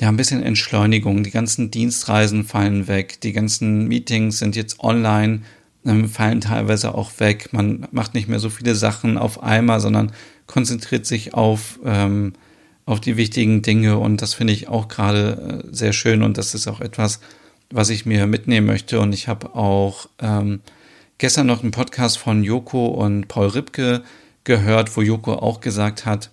ja, 0.00 0.08
ein 0.08 0.16
bisschen 0.16 0.44
Entschleunigung. 0.44 1.24
Die 1.24 1.32
ganzen 1.32 1.72
Dienstreisen 1.72 2.44
fallen 2.44 2.86
weg, 2.86 3.20
die 3.20 3.32
ganzen 3.32 3.88
Meetings 3.88 4.38
sind 4.38 4.54
jetzt 4.54 4.78
online, 4.78 5.42
ähm, 5.84 6.08
fallen 6.08 6.40
teilweise 6.40 6.94
auch 6.94 7.10
weg. 7.18 7.48
Man 7.50 7.88
macht 7.90 8.14
nicht 8.14 8.28
mehr 8.28 8.38
so 8.38 8.48
viele 8.48 8.76
Sachen 8.76 9.18
auf 9.18 9.42
einmal, 9.42 9.80
sondern 9.80 10.12
konzentriert 10.46 11.04
sich 11.04 11.34
auf, 11.34 11.80
ähm, 11.84 12.34
auf 12.86 13.00
die 13.00 13.16
wichtigen 13.16 13.62
Dinge 13.62 13.98
und 13.98 14.22
das 14.22 14.34
finde 14.34 14.52
ich 14.52 14.68
auch 14.68 14.86
gerade 14.86 15.64
äh, 15.64 15.74
sehr 15.74 15.92
schön 15.92 16.22
und 16.22 16.38
das 16.38 16.54
ist 16.54 16.68
auch 16.68 16.80
etwas, 16.80 17.18
was 17.72 17.90
ich 17.90 18.06
mir 18.06 18.28
mitnehmen 18.28 18.68
möchte. 18.68 19.00
Und 19.00 19.14
ich 19.14 19.26
habe 19.26 19.56
auch 19.56 20.08
ähm, 20.20 20.60
gestern 21.22 21.46
noch 21.46 21.62
einen 21.62 21.70
Podcast 21.70 22.18
von 22.18 22.42
Joko 22.42 22.88
und 22.88 23.28
Paul 23.28 23.46
Ripke 23.46 24.02
gehört, 24.42 24.96
wo 24.96 25.02
Joko 25.02 25.34
auch 25.34 25.60
gesagt 25.60 26.04
hat, 26.04 26.30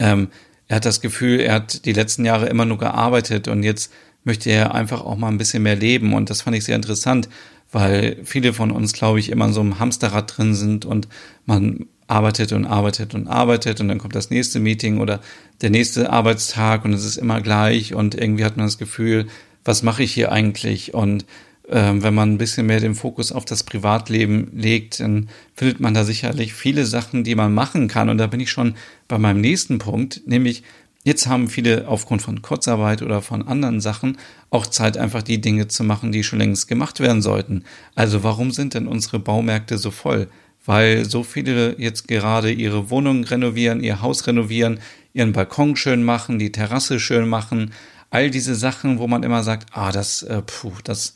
ähm, 0.00 0.30
er 0.66 0.76
hat 0.76 0.84
das 0.84 1.00
Gefühl, 1.00 1.38
er 1.38 1.54
hat 1.54 1.84
die 1.84 1.92
letzten 1.92 2.24
Jahre 2.24 2.48
immer 2.48 2.64
nur 2.64 2.78
gearbeitet 2.78 3.46
und 3.46 3.62
jetzt 3.62 3.92
möchte 4.24 4.50
er 4.50 4.74
einfach 4.74 5.04
auch 5.04 5.16
mal 5.16 5.28
ein 5.28 5.38
bisschen 5.38 5.62
mehr 5.62 5.76
leben. 5.76 6.12
Und 6.12 6.28
das 6.28 6.42
fand 6.42 6.56
ich 6.56 6.64
sehr 6.64 6.74
interessant, 6.74 7.28
weil 7.70 8.16
viele 8.24 8.52
von 8.52 8.72
uns, 8.72 8.94
glaube 8.94 9.20
ich, 9.20 9.30
immer 9.30 9.44
in 9.44 9.52
so 9.52 9.60
einem 9.60 9.78
Hamsterrad 9.78 10.36
drin 10.36 10.56
sind 10.56 10.84
und 10.84 11.06
man 11.46 11.86
arbeitet 12.08 12.50
und 12.50 12.66
arbeitet 12.66 13.14
und 13.14 13.28
arbeitet 13.28 13.80
und 13.80 13.86
dann 13.86 13.98
kommt 13.98 14.16
das 14.16 14.28
nächste 14.28 14.58
Meeting 14.58 14.98
oder 14.98 15.20
der 15.62 15.70
nächste 15.70 16.10
Arbeitstag 16.10 16.84
und 16.84 16.94
es 16.94 17.04
ist 17.04 17.16
immer 17.16 17.40
gleich 17.40 17.94
und 17.94 18.16
irgendwie 18.16 18.44
hat 18.44 18.56
man 18.56 18.66
das 18.66 18.78
Gefühl, 18.78 19.28
was 19.64 19.84
mache 19.84 20.02
ich 20.02 20.12
hier 20.12 20.32
eigentlich? 20.32 20.94
Und 20.94 21.24
wenn 21.66 22.14
man 22.14 22.32
ein 22.32 22.38
bisschen 22.38 22.66
mehr 22.66 22.80
den 22.80 22.94
Fokus 22.94 23.32
auf 23.32 23.44
das 23.44 23.62
Privatleben 23.62 24.50
legt, 24.54 25.00
dann 25.00 25.30
findet 25.54 25.80
man 25.80 25.94
da 25.94 26.04
sicherlich 26.04 26.52
viele 26.52 26.84
Sachen, 26.84 27.24
die 27.24 27.34
man 27.34 27.54
machen 27.54 27.88
kann. 27.88 28.10
Und 28.10 28.18
da 28.18 28.26
bin 28.26 28.40
ich 28.40 28.50
schon 28.50 28.74
bei 29.08 29.18
meinem 29.18 29.40
nächsten 29.40 29.78
Punkt, 29.78 30.22
nämlich 30.26 30.62
jetzt 31.04 31.26
haben 31.26 31.48
viele 31.48 31.88
aufgrund 31.88 32.20
von 32.20 32.42
Kurzarbeit 32.42 33.00
oder 33.02 33.22
von 33.22 33.46
anderen 33.46 33.80
Sachen 33.80 34.18
auch 34.50 34.66
Zeit, 34.66 34.98
einfach 34.98 35.22
die 35.22 35.40
Dinge 35.40 35.68
zu 35.68 35.84
machen, 35.84 36.12
die 36.12 36.22
schon 36.22 36.38
längst 36.38 36.68
gemacht 36.68 37.00
werden 37.00 37.22
sollten. 37.22 37.64
Also 37.94 38.22
warum 38.22 38.50
sind 38.50 38.74
denn 38.74 38.86
unsere 38.86 39.18
Baumärkte 39.18 39.78
so 39.78 39.90
voll? 39.90 40.28
Weil 40.66 41.04
so 41.04 41.22
viele 41.22 41.78
jetzt 41.78 42.08
gerade 42.08 42.50
ihre 42.50 42.90
Wohnung 42.90 43.24
renovieren, 43.24 43.82
ihr 43.82 44.02
Haus 44.02 44.26
renovieren, 44.26 44.80
ihren 45.12 45.32
Balkon 45.32 45.76
schön 45.76 46.02
machen, 46.02 46.38
die 46.38 46.52
Terrasse 46.52 47.00
schön 47.00 47.28
machen, 47.28 47.72
all 48.10 48.30
diese 48.30 48.54
Sachen, 48.54 48.98
wo 48.98 49.06
man 49.06 49.22
immer 49.22 49.42
sagt, 49.42 49.68
ah, 49.72 49.92
das, 49.92 50.22
äh, 50.22 50.40
puh, 50.42 50.72
das, 50.84 51.14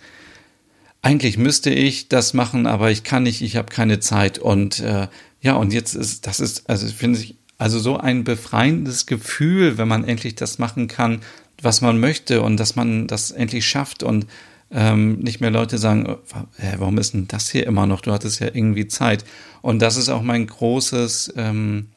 eigentlich 1.03 1.39
müsste 1.39 1.71
ich 1.71 2.09
das 2.09 2.35
machen, 2.35 2.67
aber 2.67 2.91
ich 2.91 3.05
kann 3.05 3.23
nicht, 3.23 3.43
ich 3.43 3.57
habe 3.57 3.73
keine 3.73 4.01
Zeit. 4.01 4.39
Und 4.39 4.81
äh, 4.81 5.09
ja, 5.41 5.55
und 5.55 5.73
jetzt 5.73 5.95
ist, 5.95 6.27
das 6.27 6.41
ist, 6.41 6.69
also 6.69 6.87
finde 6.89 7.21
ich, 7.21 7.37
also 7.57 7.79
so 7.79 7.97
ein 7.97 8.25
befreiendes 8.25 9.07
Gefühl, 9.07 9.79
wenn 9.79 9.89
man 9.89 10.05
endlich 10.05 10.35
das 10.35 10.59
machen 10.59 10.89
kann, 10.89 11.21
was 11.61 11.81
man 11.81 11.99
möchte 11.99 12.43
und 12.43 12.59
dass 12.59 12.77
man 12.77 13.07
das 13.07 13.31
endlich 13.31 13.67
schafft 13.67 14.03
und 14.03 14.27
ähm, 14.71 15.19
nicht 15.21 15.41
mehr 15.41 15.51
Leute 15.51 15.79
sagen, 15.79 16.07
äh, 16.59 16.75
warum 16.79 16.99
ist 16.99 17.15
denn 17.15 17.27
das 17.27 17.49
hier 17.51 17.67
immer 17.67 17.87
noch? 17.87 18.01
Du 18.01 18.13
hattest 18.13 18.41
ja 18.41 18.49
irgendwie 18.53 18.87
Zeit. 18.87 19.25
Und 19.63 19.81
das 19.81 19.97
ist 19.97 20.09
auch 20.09 20.23
mein 20.23 20.47
großes, 20.47 21.35
ähm, 21.37 21.89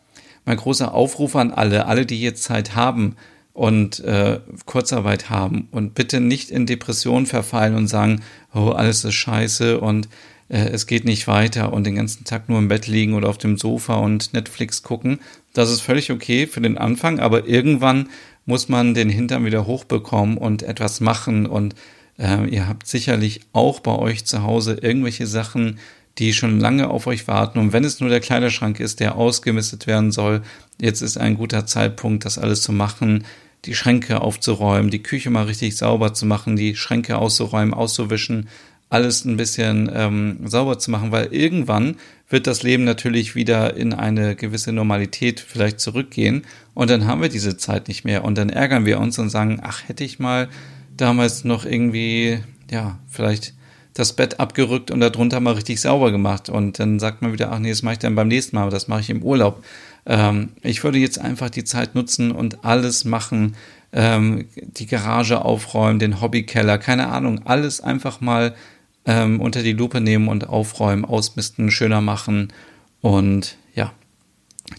mein 0.46 0.58
großer 0.58 0.94
Aufruf 0.94 1.36
an 1.36 1.52
alle, 1.52 1.86
alle, 1.86 2.06
die 2.06 2.22
jetzt 2.22 2.44
Zeit 2.44 2.76
haben, 2.76 3.16
und 3.54 4.00
äh, 4.02 4.40
Kurzarbeit 4.66 5.30
haben 5.30 5.68
und 5.72 5.94
bitte 5.94 6.20
nicht 6.20 6.52
in 6.52 6.66
Depression 6.66 7.26
verfallen 7.26 7.76
und 7.76 7.88
sagen, 7.88 8.22
oh, 8.54 8.70
alles 8.70 9.04
ist 9.04 9.16
scheiße 9.16 9.80
und 9.80 10.08
äh, 10.48 10.70
es 10.70 10.88
geht 10.88 11.06
nicht 11.06 11.28
weiter 11.28 11.74
und 11.74 11.86
den 11.86 11.96
ganzen 11.96 12.24
Tag 12.24 12.50
nur 12.50 12.60
im 12.60 12.68
Bett 12.68 12.88
liegen 12.88 13.14
oder 13.14 13.30
auf 13.30 13.38
dem 13.38 13.58
Sofa 13.58 13.96
und 13.96 14.34
Netflix 14.34 14.84
gucken. 14.84 15.20
Das 15.54 15.70
ist 15.70 15.82
völlig 15.82 16.12
okay 16.12 16.48
für 16.48 16.62
den 16.62 16.78
Anfang, 16.78 17.20
aber 17.20 17.48
irgendwann 17.48 18.10
muss 18.46 18.70
man 18.70 18.94
den 18.94 19.10
Hintern 19.10 19.46
wieder 19.46 19.66
hochbekommen 19.66 20.38
und 20.38 20.64
etwas 20.64 21.02
machen 21.02 21.46
und 21.46 21.76
äh, 22.18 22.48
ihr 22.48 22.68
habt 22.68 22.88
sicherlich 22.88 23.42
auch 23.54 23.80
bei 23.80 23.96
euch 23.96 24.26
zu 24.26 24.44
Hause 24.44 24.78
irgendwelche 24.82 25.28
Sachen, 25.28 25.80
die 26.18 26.34
schon 26.34 26.60
lange 26.60 26.90
auf 26.90 27.08
euch 27.08 27.28
warten. 27.28 27.60
Und 27.60 27.74
wenn 27.74 27.84
es 27.84 28.00
nur 28.00 28.10
der 28.10 28.20
Kleiderschrank 28.20 28.80
ist, 28.80 29.00
der 29.00 29.16
ausgemistet 29.16 29.88
werden 29.88 30.12
soll, 30.12 30.42
jetzt 30.80 31.02
ist 31.02 31.18
ein 31.18 31.38
guter 31.38 31.66
Zeitpunkt, 31.66 32.26
das 32.26 32.38
alles 32.38 32.62
zu 32.62 32.74
machen, 32.74 33.24
die 33.66 33.76
Schränke 33.76 34.22
aufzuräumen, 34.22 34.92
die 34.92 35.04
Küche 35.04 35.30
mal 35.30 35.46
richtig 35.46 35.78
sauber 35.78 36.14
zu 36.14 36.26
machen, 36.26 36.56
die 36.56 36.76
Schränke 36.76 37.18
auszuräumen, 37.18 37.74
auszuwischen, 37.74 38.50
alles 38.90 39.24
ein 39.24 39.38
bisschen 39.38 39.90
ähm, 39.94 40.40
sauber 40.46 40.78
zu 40.78 40.92
machen, 40.92 41.12
weil 41.12 41.28
irgendwann 41.28 41.96
wird 42.30 42.48
das 42.48 42.64
Leben 42.64 42.84
natürlich 42.84 43.36
wieder 43.36 43.76
in 43.78 43.94
eine 43.94 44.36
gewisse 44.36 44.74
Normalität 44.74 45.40
vielleicht 45.40 45.80
zurückgehen 45.80 46.44
und 46.74 46.90
dann 46.90 47.06
haben 47.06 47.22
wir 47.22 47.30
diese 47.30 47.56
Zeit 47.56 47.88
nicht 47.88 48.04
mehr 48.04 48.24
und 48.26 48.38
dann 48.38 48.50
ärgern 48.50 48.86
wir 48.86 49.00
uns 49.00 49.18
und 49.20 49.30
sagen, 49.30 49.60
ach, 49.64 49.88
hätte 49.88 50.04
ich 50.04 50.20
mal 50.20 50.50
damals 50.98 51.44
noch 51.44 51.66
irgendwie, 51.66 52.40
ja, 52.70 53.00
vielleicht 53.10 53.54
das 53.94 54.14
Bett 54.14 54.40
abgerückt 54.40 54.90
und 54.90 55.02
darunter 55.02 55.40
mal 55.40 55.54
richtig 55.54 55.82
sauber 55.82 56.12
gemacht. 56.12 56.50
Und 56.50 56.80
dann 56.80 57.00
sagt 57.00 57.22
man 57.22 57.34
wieder, 57.34 57.52
ach 57.52 57.60
nee, 57.60 57.70
das 57.70 57.84
mache 57.84 57.94
ich 57.94 58.00
dann 58.00 58.16
beim 58.16 58.30
nächsten 58.30 58.56
Mal, 58.56 58.64
aber 58.64 58.72
das 58.72 58.88
mache 58.88 59.02
ich 59.02 59.10
im 59.10 59.24
Urlaub. 59.24 59.64
Ähm, 60.06 60.50
ich 60.62 60.84
würde 60.84 60.98
jetzt 60.98 61.20
einfach 61.20 61.50
die 61.50 61.64
Zeit 61.64 61.96
nutzen 61.96 62.32
und 62.32 62.64
alles 62.66 63.06
machen, 63.06 63.56
ähm, 63.94 64.48
die 64.56 64.88
Garage 64.88 65.44
aufräumen, 65.44 66.00
den 66.00 66.22
Hobbykeller, 66.22 66.78
keine 66.78 67.08
Ahnung, 67.08 67.42
alles 67.46 67.82
einfach 67.82 68.22
mal 68.22 68.56
ähm, 69.06 69.40
unter 69.42 69.64
die 69.64 69.74
Lupe 69.74 70.02
nehmen 70.02 70.28
und 70.28 70.48
aufräumen, 70.48 71.06
ausmisten, 71.06 71.72
schöner 71.72 72.02
machen 72.02 72.54
und 73.02 73.58
ja, 73.74 73.94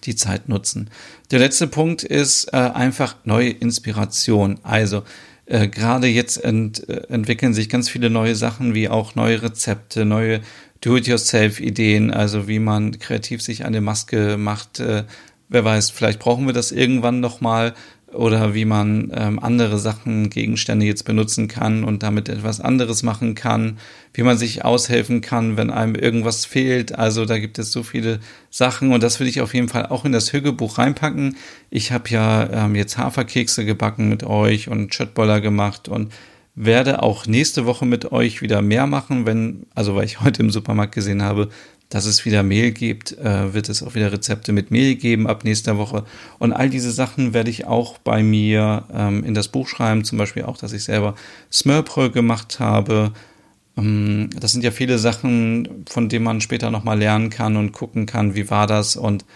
die 0.05 0.17
Zeit 0.17 0.49
nutzen. 0.49 0.91
Der 1.31 1.39
letzte 1.39 1.67
Punkt 1.67 2.03
ist 2.03 2.53
äh, 2.53 2.57
einfach 2.57 3.17
neue 3.25 3.51
Inspiration. 3.51 4.59
Also 4.63 5.03
äh, 5.47 5.69
gerade 5.69 6.07
jetzt 6.07 6.43
ent, 6.43 6.89
äh, 6.89 7.03
entwickeln 7.09 7.53
sich 7.53 7.69
ganz 7.69 7.89
viele 7.89 8.11
neue 8.11 8.35
Sachen, 8.35 8.75
wie 8.75 8.89
auch 8.89 9.15
neue 9.15 9.43
Rezepte, 9.43 10.05
neue 10.05 10.41
Do-it-yourself-Ideen, 10.83 12.11
also 12.11 12.49
wie 12.49 12.59
man 12.59 12.99
kreativ 12.99 13.41
sich 13.41 13.65
eine 13.65 13.81
Maske 13.81 14.37
macht. 14.37 14.81
Äh, 14.81 15.05
wer 15.49 15.65
weiß, 15.65 15.91
vielleicht 15.91 16.19
brauchen 16.19 16.47
wir 16.47 16.53
das 16.53 16.73
irgendwann 16.73 17.21
nochmal 17.21 17.75
oder 18.13 18.55
wie 18.55 18.65
man 18.65 19.11
ähm, 19.15 19.39
andere 19.39 19.79
Sachen, 19.79 20.29
Gegenstände 20.29 20.85
jetzt 20.87 21.05
benutzen 21.05 21.49
kann 21.49 21.85
und 21.85 22.03
damit 22.03 22.29
etwas 22.29 22.61
anderes 22.61 23.03
machen 23.03 23.35
kann, 23.35 23.79
wie 24.13 24.23
man 24.23 24.37
sich 24.37 24.65
aushelfen 24.65 25.21
kann, 25.21 25.57
wenn 25.57 25.71
einem 25.71 25.95
irgendwas 25.95 26.45
fehlt. 26.45 26.99
Also 26.99 27.25
da 27.25 27.39
gibt 27.39 27.59
es 27.59 27.73
so 27.73 27.83
viele 27.83 28.21
Sachen 28.51 28.93
und 28.93 29.03
das 29.03 29.19
will 29.21 29.29
ich 29.29 29.41
auf 29.41 29.55
jeden 29.55 29.69
Fall 29.69 29.87
auch 29.87 30.05
in 30.05 30.13
das 30.13 30.33
Hügebuch 30.33 30.79
reinpacken. 30.79 31.37
Ich 31.71 31.93
habe 31.93 32.09
ja 32.11 32.65
ähm, 32.65 32.75
jetzt 32.75 32.99
Haferkekse 32.99 33.65
gebacken 33.65 34.09
mit 34.09 34.25
euch 34.25 34.69
und 34.69 34.91
Chöttboller 34.91 35.41
gemacht 35.41 35.89
und 35.89 36.13
werde 36.55 37.03
auch 37.03 37.27
nächste 37.27 37.67
Woche 37.67 37.87
mit 37.87 38.13
euch 38.13 38.43
wieder 38.43 38.61
mehr 38.63 38.87
machen, 38.87 39.27
wenn, 39.27 39.67
also 39.75 39.95
weil 39.95 40.05
ich 40.05 40.21
heute 40.25 40.43
im 40.43 40.51
Supermarkt 40.51 40.95
gesehen 40.95 41.23
habe, 41.23 41.49
dass 41.89 42.07
es 42.07 42.25
wieder 42.25 42.43
Mehl 42.43 42.73
gibt, 42.73 43.19
äh, 43.19 43.53
wird 43.53 43.69
es 43.69 43.83
auch 43.83 43.95
wieder 43.95 44.11
Rezepte 44.11 44.53
mit 44.53 44.71
Mehl 44.71 44.95
geben 44.95 45.27
ab 45.27 45.45
nächster 45.45 45.77
Woche. 45.77 46.05
Und 46.39 46.55
all 46.55 46.71
diese 46.71 46.91
Sachen 46.91 47.35
werde 47.35 47.51
ich 47.51 47.67
auch 47.67 47.99
bei 47.99 48.23
mir 48.23 48.85
ähm, 48.95 49.25
in 49.25 49.35
das 49.35 49.49
Buch 49.49 49.69
schreiben, 49.69 50.03
zum 50.03 50.17
Beispiel 50.17 50.45
auch, 50.45 50.57
dass 50.57 50.73
ich 50.73 50.85
selber 50.85 51.15
Smörbröll 51.53 52.11
gemacht 52.11 52.61
habe. 52.61 53.13
Ähm, 53.77 54.31
das 54.39 54.53
sind 54.53 54.65
ja 54.65 54.71
viele 54.71 54.99
Sachen, 54.99 55.85
von 55.87 56.09
denen 56.09 56.25
man 56.25 56.41
später 56.41 56.71
nochmal 56.71 56.99
lernen 56.99 57.29
kann 57.29 57.59
und 57.59 57.73
gucken 57.73 58.07
kann, 58.07 58.35
wie 58.35 58.49
war 58.49 58.67
das. 58.67 58.97
Und 58.97 59.27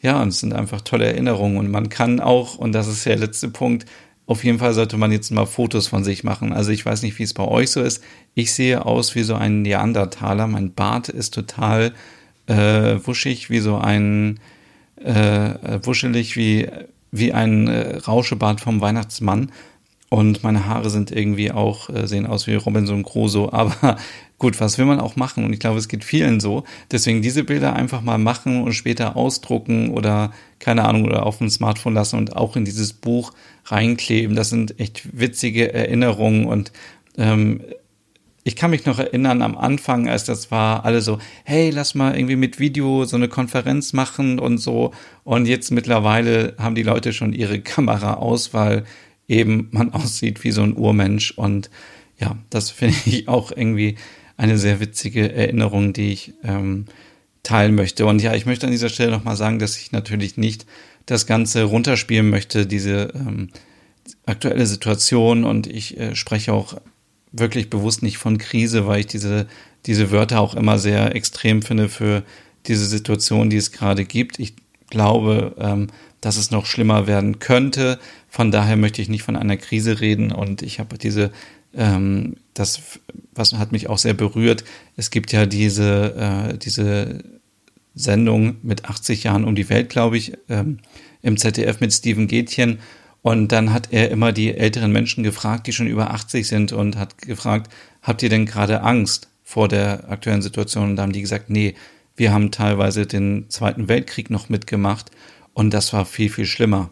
ja, 0.00 0.24
es 0.24 0.40
sind 0.40 0.52
einfach 0.52 0.80
tolle 0.80 1.06
Erinnerungen. 1.06 1.58
Und 1.58 1.70
man 1.70 1.90
kann 1.90 2.18
auch, 2.18 2.56
und 2.56 2.72
das 2.72 2.88
ist 2.88 3.06
der 3.06 3.18
letzte 3.18 3.50
Punkt, 3.50 3.86
auf 4.30 4.44
jeden 4.44 4.60
Fall 4.60 4.74
sollte 4.74 4.96
man 4.96 5.10
jetzt 5.10 5.32
mal 5.32 5.44
Fotos 5.44 5.88
von 5.88 6.04
sich 6.04 6.22
machen. 6.22 6.52
Also 6.52 6.70
ich 6.70 6.86
weiß 6.86 7.02
nicht, 7.02 7.18
wie 7.18 7.24
es 7.24 7.34
bei 7.34 7.42
euch 7.42 7.72
so 7.72 7.82
ist. 7.82 8.00
Ich 8.34 8.52
sehe 8.52 8.86
aus 8.86 9.16
wie 9.16 9.24
so 9.24 9.34
ein 9.34 9.62
Neandertaler. 9.62 10.46
Mein 10.46 10.72
Bart 10.72 11.08
ist 11.08 11.34
total 11.34 11.92
äh, 12.46 12.54
wuschig, 13.04 13.50
wie 13.50 13.58
so 13.58 13.76
ein 13.78 14.38
äh, 15.02 15.80
wuschelig 15.82 16.36
wie 16.36 16.68
wie 17.10 17.32
ein 17.32 17.66
äh, 17.66 17.96
Rauschebart 17.96 18.60
vom 18.60 18.80
Weihnachtsmann. 18.80 19.50
Und 20.10 20.44
meine 20.44 20.64
Haare 20.64 20.90
sind 20.90 21.10
irgendwie 21.10 21.50
auch, 21.50 21.90
äh, 21.90 22.06
sehen 22.06 22.24
aus 22.24 22.46
wie 22.46 22.54
Robinson 22.54 23.02
Crusoe. 23.02 23.48
Aber 23.52 23.96
Gut, 24.40 24.58
was 24.58 24.78
will 24.78 24.86
man 24.86 25.00
auch 25.00 25.16
machen? 25.16 25.44
Und 25.44 25.52
ich 25.52 25.60
glaube, 25.60 25.78
es 25.78 25.86
geht 25.86 26.02
vielen 26.02 26.40
so. 26.40 26.64
Deswegen 26.90 27.20
diese 27.20 27.44
Bilder 27.44 27.76
einfach 27.76 28.00
mal 28.00 28.16
machen 28.16 28.62
und 28.62 28.72
später 28.72 29.14
ausdrucken 29.14 29.90
oder 29.90 30.32
keine 30.58 30.86
Ahnung 30.86 31.04
oder 31.04 31.26
auf 31.26 31.38
dem 31.38 31.50
Smartphone 31.50 31.92
lassen 31.92 32.16
und 32.16 32.34
auch 32.36 32.56
in 32.56 32.64
dieses 32.64 32.94
Buch 32.94 33.34
reinkleben. 33.66 34.34
Das 34.34 34.48
sind 34.48 34.80
echt 34.80 35.18
witzige 35.18 35.74
Erinnerungen 35.74 36.46
und 36.46 36.72
ähm, 37.18 37.60
ich 38.42 38.56
kann 38.56 38.70
mich 38.70 38.86
noch 38.86 38.98
erinnern 38.98 39.42
am 39.42 39.58
Anfang, 39.58 40.08
als 40.08 40.24
das 40.24 40.50
war, 40.50 40.86
alle 40.86 41.02
so, 41.02 41.18
hey, 41.44 41.68
lass 41.68 41.94
mal 41.94 42.16
irgendwie 42.16 42.36
mit 42.36 42.58
Video 42.58 43.04
so 43.04 43.16
eine 43.16 43.28
Konferenz 43.28 43.92
machen 43.92 44.38
und 44.38 44.56
so. 44.56 44.92
Und 45.22 45.48
jetzt 45.48 45.70
mittlerweile 45.70 46.54
haben 46.56 46.74
die 46.74 46.82
Leute 46.82 47.12
schon 47.12 47.34
ihre 47.34 47.60
Kamera 47.60 48.14
aus, 48.14 48.54
weil 48.54 48.84
eben 49.28 49.68
man 49.70 49.92
aussieht 49.92 50.44
wie 50.44 50.50
so 50.50 50.62
ein 50.62 50.74
Urmensch. 50.74 51.32
Und 51.32 51.68
ja, 52.18 52.38
das 52.48 52.70
finde 52.70 52.96
ich 53.04 53.28
auch 53.28 53.52
irgendwie 53.54 53.96
eine 54.40 54.56
sehr 54.56 54.80
witzige 54.80 55.30
Erinnerung, 55.34 55.92
die 55.92 56.12
ich 56.12 56.32
ähm, 56.42 56.86
teilen 57.42 57.74
möchte. 57.74 58.06
Und 58.06 58.22
ja, 58.22 58.34
ich 58.34 58.46
möchte 58.46 58.64
an 58.64 58.72
dieser 58.72 58.88
Stelle 58.88 59.10
nochmal 59.10 59.36
sagen, 59.36 59.58
dass 59.58 59.76
ich 59.76 59.92
natürlich 59.92 60.38
nicht 60.38 60.64
das 61.04 61.26
Ganze 61.26 61.64
runterspielen 61.64 62.30
möchte, 62.30 62.66
diese 62.66 63.12
ähm, 63.14 63.50
aktuelle 64.24 64.64
Situation. 64.64 65.44
Und 65.44 65.66
ich 65.66 66.00
äh, 66.00 66.16
spreche 66.16 66.54
auch 66.54 66.80
wirklich 67.32 67.68
bewusst 67.68 68.02
nicht 68.02 68.16
von 68.16 68.38
Krise, 68.38 68.86
weil 68.86 69.00
ich 69.00 69.06
diese, 69.06 69.46
diese 69.84 70.10
Wörter 70.10 70.40
auch 70.40 70.54
immer 70.54 70.78
sehr 70.78 71.14
extrem 71.14 71.60
finde 71.60 71.90
für 71.90 72.22
diese 72.66 72.86
Situation, 72.86 73.50
die 73.50 73.58
es 73.58 73.72
gerade 73.72 74.06
gibt. 74.06 74.38
Ich 74.38 74.54
glaube, 74.88 75.54
ähm, 75.58 75.88
dass 76.22 76.38
es 76.38 76.50
noch 76.50 76.64
schlimmer 76.64 77.06
werden 77.06 77.40
könnte. 77.40 77.98
Von 78.30 78.50
daher 78.50 78.78
möchte 78.78 79.02
ich 79.02 79.10
nicht 79.10 79.22
von 79.22 79.36
einer 79.36 79.58
Krise 79.58 80.00
reden 80.00 80.32
und 80.32 80.62
ich 80.62 80.80
habe 80.80 80.96
diese 80.96 81.30
ähm, 81.74 82.36
das 82.60 83.00
was 83.34 83.54
hat 83.54 83.72
mich 83.72 83.88
auch 83.88 83.98
sehr 83.98 84.14
berührt. 84.14 84.64
Es 84.96 85.10
gibt 85.10 85.32
ja 85.32 85.46
diese, 85.46 86.50
äh, 86.52 86.58
diese 86.58 87.24
Sendung 87.94 88.56
mit 88.62 88.84
80 88.84 89.24
Jahren 89.24 89.44
um 89.44 89.54
die 89.54 89.68
Welt, 89.68 89.88
glaube 89.88 90.16
ich, 90.16 90.32
ähm, 90.48 90.78
im 91.22 91.36
ZDF 91.36 91.80
mit 91.80 91.92
Steven 91.92 92.28
Gätchen. 92.28 92.78
Und 93.22 93.48
dann 93.48 93.72
hat 93.72 93.88
er 93.90 94.10
immer 94.10 94.32
die 94.32 94.54
älteren 94.54 94.92
Menschen 94.92 95.24
gefragt, 95.24 95.66
die 95.66 95.72
schon 95.72 95.86
über 95.86 96.10
80 96.12 96.46
sind 96.46 96.72
und 96.72 96.96
hat 96.96 97.18
gefragt, 97.18 97.70
habt 98.02 98.22
ihr 98.22 98.28
denn 98.28 98.46
gerade 98.46 98.82
Angst 98.82 99.28
vor 99.42 99.68
der 99.68 100.08
aktuellen 100.08 100.42
Situation? 100.42 100.90
Und 100.90 100.96
da 100.96 101.02
haben 101.02 101.12
die 101.12 101.20
gesagt, 101.20 101.50
nee, 101.50 101.74
wir 102.16 102.32
haben 102.32 102.50
teilweise 102.50 103.06
den 103.06 103.50
Zweiten 103.50 103.88
Weltkrieg 103.88 104.30
noch 104.30 104.48
mitgemacht 104.48 105.10
und 105.52 105.74
das 105.74 105.92
war 105.92 106.06
viel, 106.06 106.30
viel 106.30 106.46
schlimmer. 106.46 106.90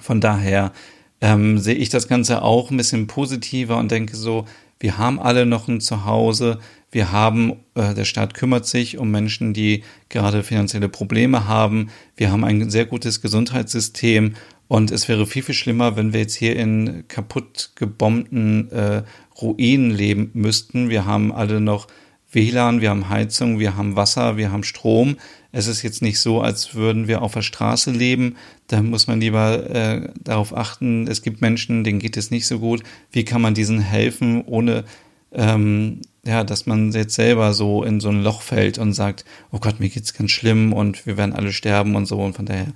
Von 0.00 0.20
daher 0.20 0.72
ähm, 1.20 1.58
sehe 1.58 1.74
ich 1.74 1.88
das 1.88 2.08
Ganze 2.08 2.42
auch 2.42 2.70
ein 2.70 2.76
bisschen 2.76 3.06
positiver 3.06 3.76
und 3.76 3.90
denke 3.90 4.16
so, 4.16 4.46
wir 4.80 4.98
haben 4.98 5.20
alle 5.20 5.46
noch 5.46 5.68
ein 5.68 5.80
Zuhause, 5.80 6.58
wir 6.90 7.12
haben, 7.12 7.52
äh, 7.74 7.94
der 7.94 8.04
Staat 8.04 8.34
kümmert 8.34 8.66
sich 8.66 8.98
um 8.98 9.10
Menschen, 9.10 9.54
die 9.54 9.84
gerade 10.08 10.42
finanzielle 10.42 10.88
Probleme 10.88 11.46
haben, 11.46 11.90
wir 12.16 12.32
haben 12.32 12.44
ein 12.44 12.70
sehr 12.70 12.86
gutes 12.86 13.20
Gesundheitssystem. 13.20 14.34
Und 14.66 14.92
es 14.92 15.08
wäre 15.08 15.26
viel, 15.26 15.42
viel 15.42 15.54
schlimmer, 15.54 15.96
wenn 15.96 16.12
wir 16.12 16.20
jetzt 16.20 16.36
hier 16.36 16.54
in 16.54 17.04
kaputt 17.08 17.72
gebombten 17.74 18.70
äh, 18.70 19.02
Ruinen 19.40 19.90
leben 19.90 20.30
müssten. 20.32 20.90
Wir 20.90 21.06
haben 21.06 21.32
alle 21.32 21.60
noch 21.60 21.88
WLAN, 22.32 22.80
wir 22.80 22.90
haben 22.90 23.08
Heizung, 23.08 23.58
wir 23.58 23.76
haben 23.76 23.96
Wasser, 23.96 24.36
wir 24.36 24.52
haben 24.52 24.62
Strom. 24.62 25.16
Es 25.52 25.66
ist 25.66 25.82
jetzt 25.82 26.00
nicht 26.00 26.20
so, 26.20 26.40
als 26.40 26.74
würden 26.74 27.08
wir 27.08 27.22
auf 27.22 27.34
der 27.34 27.42
Straße 27.42 27.90
leben. 27.90 28.36
Da 28.68 28.82
muss 28.82 29.08
man 29.08 29.20
lieber 29.20 29.68
äh, 29.68 30.08
darauf 30.22 30.56
achten, 30.56 31.08
es 31.08 31.22
gibt 31.22 31.40
Menschen, 31.40 31.82
denen 31.82 31.98
geht 31.98 32.16
es 32.16 32.30
nicht 32.30 32.46
so 32.46 32.60
gut. 32.60 32.82
Wie 33.10 33.24
kann 33.24 33.42
man 33.42 33.54
diesen 33.54 33.80
helfen, 33.80 34.42
ohne 34.46 34.84
ähm, 35.32 36.00
ja, 36.24 36.44
dass 36.44 36.66
man 36.66 36.92
jetzt 36.92 37.14
selber 37.14 37.52
so 37.52 37.82
in 37.82 38.00
so 38.00 38.10
ein 38.10 38.22
Loch 38.22 38.42
fällt 38.42 38.78
und 38.78 38.92
sagt, 38.92 39.24
oh 39.52 39.58
Gott, 39.58 39.80
mir 39.80 39.88
geht's 39.88 40.14
ganz 40.14 40.30
schlimm 40.30 40.72
und 40.72 41.06
wir 41.06 41.16
werden 41.16 41.32
alle 41.32 41.52
sterben 41.52 41.96
und 41.96 42.06
so. 42.06 42.20
Und 42.20 42.36
von 42.36 42.46
daher 42.46 42.68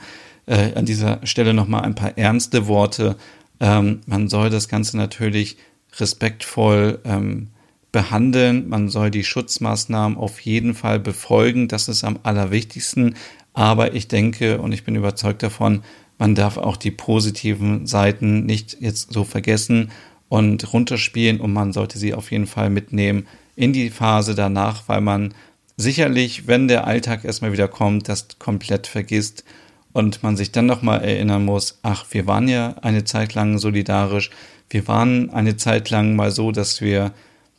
äh, 0.47 0.75
an 0.75 0.87
dieser 0.87 1.25
Stelle 1.25 1.55
nochmal 1.55 1.83
ein 1.83 1.95
paar 1.95 2.17
ernste 2.17 2.67
Worte. 2.67 3.17
Ähm, 3.61 4.01
man 4.07 4.29
soll 4.29 4.51
das 4.51 4.69
Ganze 4.69 4.97
natürlich 4.97 5.59
respektvoll 5.99 7.01
ähm, 7.05 7.49
behandeln. 7.95 8.69
Man 8.69 8.89
soll 8.89 9.13
die 9.13 9.23
Schutzmaßnahmen 9.23 10.19
auf 10.19 10.41
jeden 10.41 10.75
Fall 10.75 10.99
befolgen. 10.99 11.69
Das 11.69 11.89
ist 11.89 12.03
am 12.03 12.19
allerwichtigsten. 12.25 13.15
Aber 13.53 13.95
ich 13.95 14.09
denke 14.09 14.61
und 14.61 14.73
ich 14.73 14.83
bin 14.83 14.97
überzeugt 14.97 15.45
davon, 15.45 15.85
man 16.19 16.35
darf 16.35 16.59
auch 16.59 16.77
die 16.77 16.91
positiven 16.91 17.87
Seiten 17.87 18.47
nicht 18.47 18.79
jetzt 18.81 19.13
so 19.13 19.23
vergessen 19.23 19.93
und 20.29 20.73
runterspielen 20.73 21.41
und 21.41 21.53
man 21.53 21.73
sollte 21.73 21.99
sie 21.99 22.15
auf 22.15 22.33
jeden 22.33 22.49
Fall 22.49 22.69
mitnehmen 22.69 23.29
in 23.55 23.73
die 23.73 23.91
Phase 23.91 24.35
danach, 24.35 24.89
weil 24.89 25.01
man 25.01 25.33
sicherlich, 25.77 26.49
wenn 26.49 26.67
der 26.67 26.89
Alltag 26.89 27.25
erstmal 27.25 27.53
wieder 27.53 27.69
kommt, 27.69 28.09
das 28.09 28.27
komplett 28.41 28.89
vergisst 28.89 29.45
und 29.93 30.25
man 30.25 30.37
sich 30.37 30.51
dann 30.51 30.67
nochmal 30.67 31.03
erinnern 31.03 31.45
muss, 31.45 31.79
ach, 31.83 32.07
wir 32.11 32.27
waren 32.27 32.49
ja 32.49 32.75
eine 32.83 33.05
Zeit 33.05 33.35
lang 33.35 33.59
solidarisch, 33.59 34.31
wir 34.69 34.89
waren 34.89 35.31
eine 35.31 35.57
Zeit 35.57 35.91
lang 35.91 36.17
mal 36.17 36.33
so, 36.33 36.51
dass 36.51 36.81
wir 36.81 37.13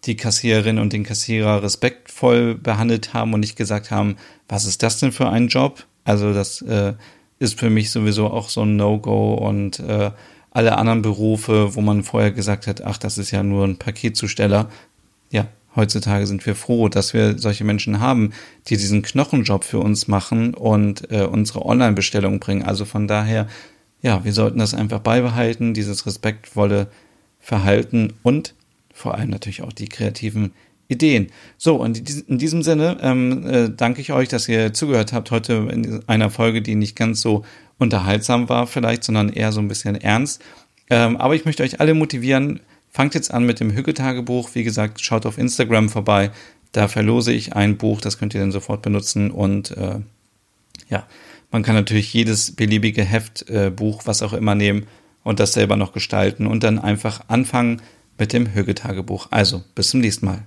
die 0.06 0.16
Kassiererin 0.16 0.80
und 0.80 0.94
den 0.94 1.04
Kassierer 1.04 1.64
respektvoll 1.64 2.56
behandelt 2.56 3.14
haben 3.14 3.34
und 3.34 3.40
nicht 3.40 3.56
gesagt 3.56 3.92
haben, 3.92 4.18
was 4.48 4.66
ist 4.66 4.84
das 4.84 5.00
denn 5.00 5.12
für 5.12 5.30
ein 5.30 5.48
Job? 5.48 5.86
Also 6.04 6.34
das 6.34 6.62
äh, 6.62 6.94
ist 7.40 7.60
für 7.60 7.70
mich 7.70 7.92
sowieso 7.92 8.28
auch 8.28 8.50
so 8.50 8.62
ein 8.62 8.76
No-Go 8.76 9.34
und 9.34 9.80
äh, 9.80 10.12
alle 10.52 10.78
anderen 10.78 11.02
Berufe, 11.02 11.76
wo 11.76 11.82
man 11.82 12.04
vorher 12.04 12.32
gesagt 12.32 12.68
hat, 12.68 12.82
ach, 12.82 12.98
das 12.98 13.18
ist 13.18 13.32
ja 13.32 13.44
nur 13.44 13.66
ein 13.66 13.78
Paketzusteller. 13.78 14.70
Ja, 15.30 15.48
heutzutage 15.76 16.28
sind 16.28 16.46
wir 16.46 16.56
froh, 16.56 16.88
dass 16.88 17.14
wir 17.14 17.38
solche 17.38 17.66
Menschen 17.66 18.00
haben, 18.00 18.32
die 18.68 18.78
diesen 18.78 19.02
Knochenjob 19.02 19.66
für 19.66 19.80
uns 19.80 20.08
machen 20.08 20.54
und 20.54 21.12
äh, 21.12 21.26
unsere 21.26 21.66
Online-Bestellungen 21.66 22.40
bringen. 22.40 22.64
Also 22.64 22.86
von 22.86 23.08
daher, 23.08 23.48
ja, 24.02 24.24
wir 24.24 24.32
sollten 24.32 24.60
das 24.60 24.74
einfach 24.74 25.00
beibehalten, 25.00 25.74
dieses 25.74 26.06
respektvolle 26.06 26.88
Verhalten 27.40 28.14
und 28.24 28.54
vor 28.96 29.16
allem 29.16 29.30
natürlich 29.30 29.62
auch 29.62 29.74
die 29.74 29.90
kreativen 29.90 30.54
Ideen. 30.88 31.28
So, 31.58 31.76
und 31.76 31.98
in 32.30 32.38
diesem 32.38 32.64
Sinne 32.64 32.98
ähm, 33.02 33.46
äh, 33.46 33.70
danke 33.70 34.00
ich 34.02 34.14
euch, 34.14 34.30
dass 34.30 34.48
ihr 34.48 34.74
zugehört 34.74 35.14
habt 35.14 35.32
heute 35.32 35.68
in 35.72 36.02
einer 36.08 36.30
Folge, 36.30 36.62
die 36.62 36.76
nicht 36.76 36.96
ganz 36.96 37.22
so 37.22 37.44
unterhaltsam 37.78 38.48
war 38.48 38.68
vielleicht, 38.68 39.04
sondern 39.04 39.30
eher 39.30 39.52
so 39.52 39.60
ein 39.60 39.68
bisschen 39.68 39.96
ernst. 39.96 40.42
Ähm, 40.90 41.18
aber 41.18 41.36
ich 41.36 41.44
möchte 41.44 41.64
euch 41.64 41.82
alle 41.82 41.94
motivieren, 41.94 42.62
fangt 42.90 43.16
jetzt 43.16 43.34
an 43.34 43.46
mit 43.46 43.60
dem 43.60 43.72
Hügge-Tagebuch. 43.72 44.52
Wie 44.54 44.64
gesagt, 44.64 45.02
schaut 45.02 45.26
auf 45.26 45.38
Instagram 45.38 45.90
vorbei. 45.90 46.32
Da 46.72 46.88
verlose 46.88 47.34
ich 47.34 47.54
ein 47.54 47.76
Buch, 47.76 48.00
das 48.00 48.18
könnt 48.18 48.34
ihr 48.34 48.40
dann 48.40 48.52
sofort 48.52 48.82
benutzen. 48.82 49.30
Und 49.30 49.72
äh, 49.72 50.00
ja, 50.90 51.06
man 51.52 51.64
kann 51.64 51.76
natürlich 51.76 52.14
jedes 52.14 52.56
beliebige 52.56 53.04
Heft, 53.04 53.50
äh, 53.50 53.72
Buch, 53.72 54.04
was 54.06 54.22
auch 54.22 54.34
immer 54.34 54.56
nehmen 54.56 54.86
und 55.24 55.42
das 55.42 55.54
selber 55.54 55.76
noch 55.76 55.92
gestalten 55.92 56.48
und 56.48 56.64
dann 56.64 56.80
einfach 56.80 57.22
anfangen 57.28 57.82
mit 58.18 58.34
dem 58.34 58.54
Hügetagebuch. 58.54 59.28
Also, 59.32 59.64
bis 59.76 59.90
zum 59.90 60.02
nächsten 60.02 60.26
Mal. 60.26 60.46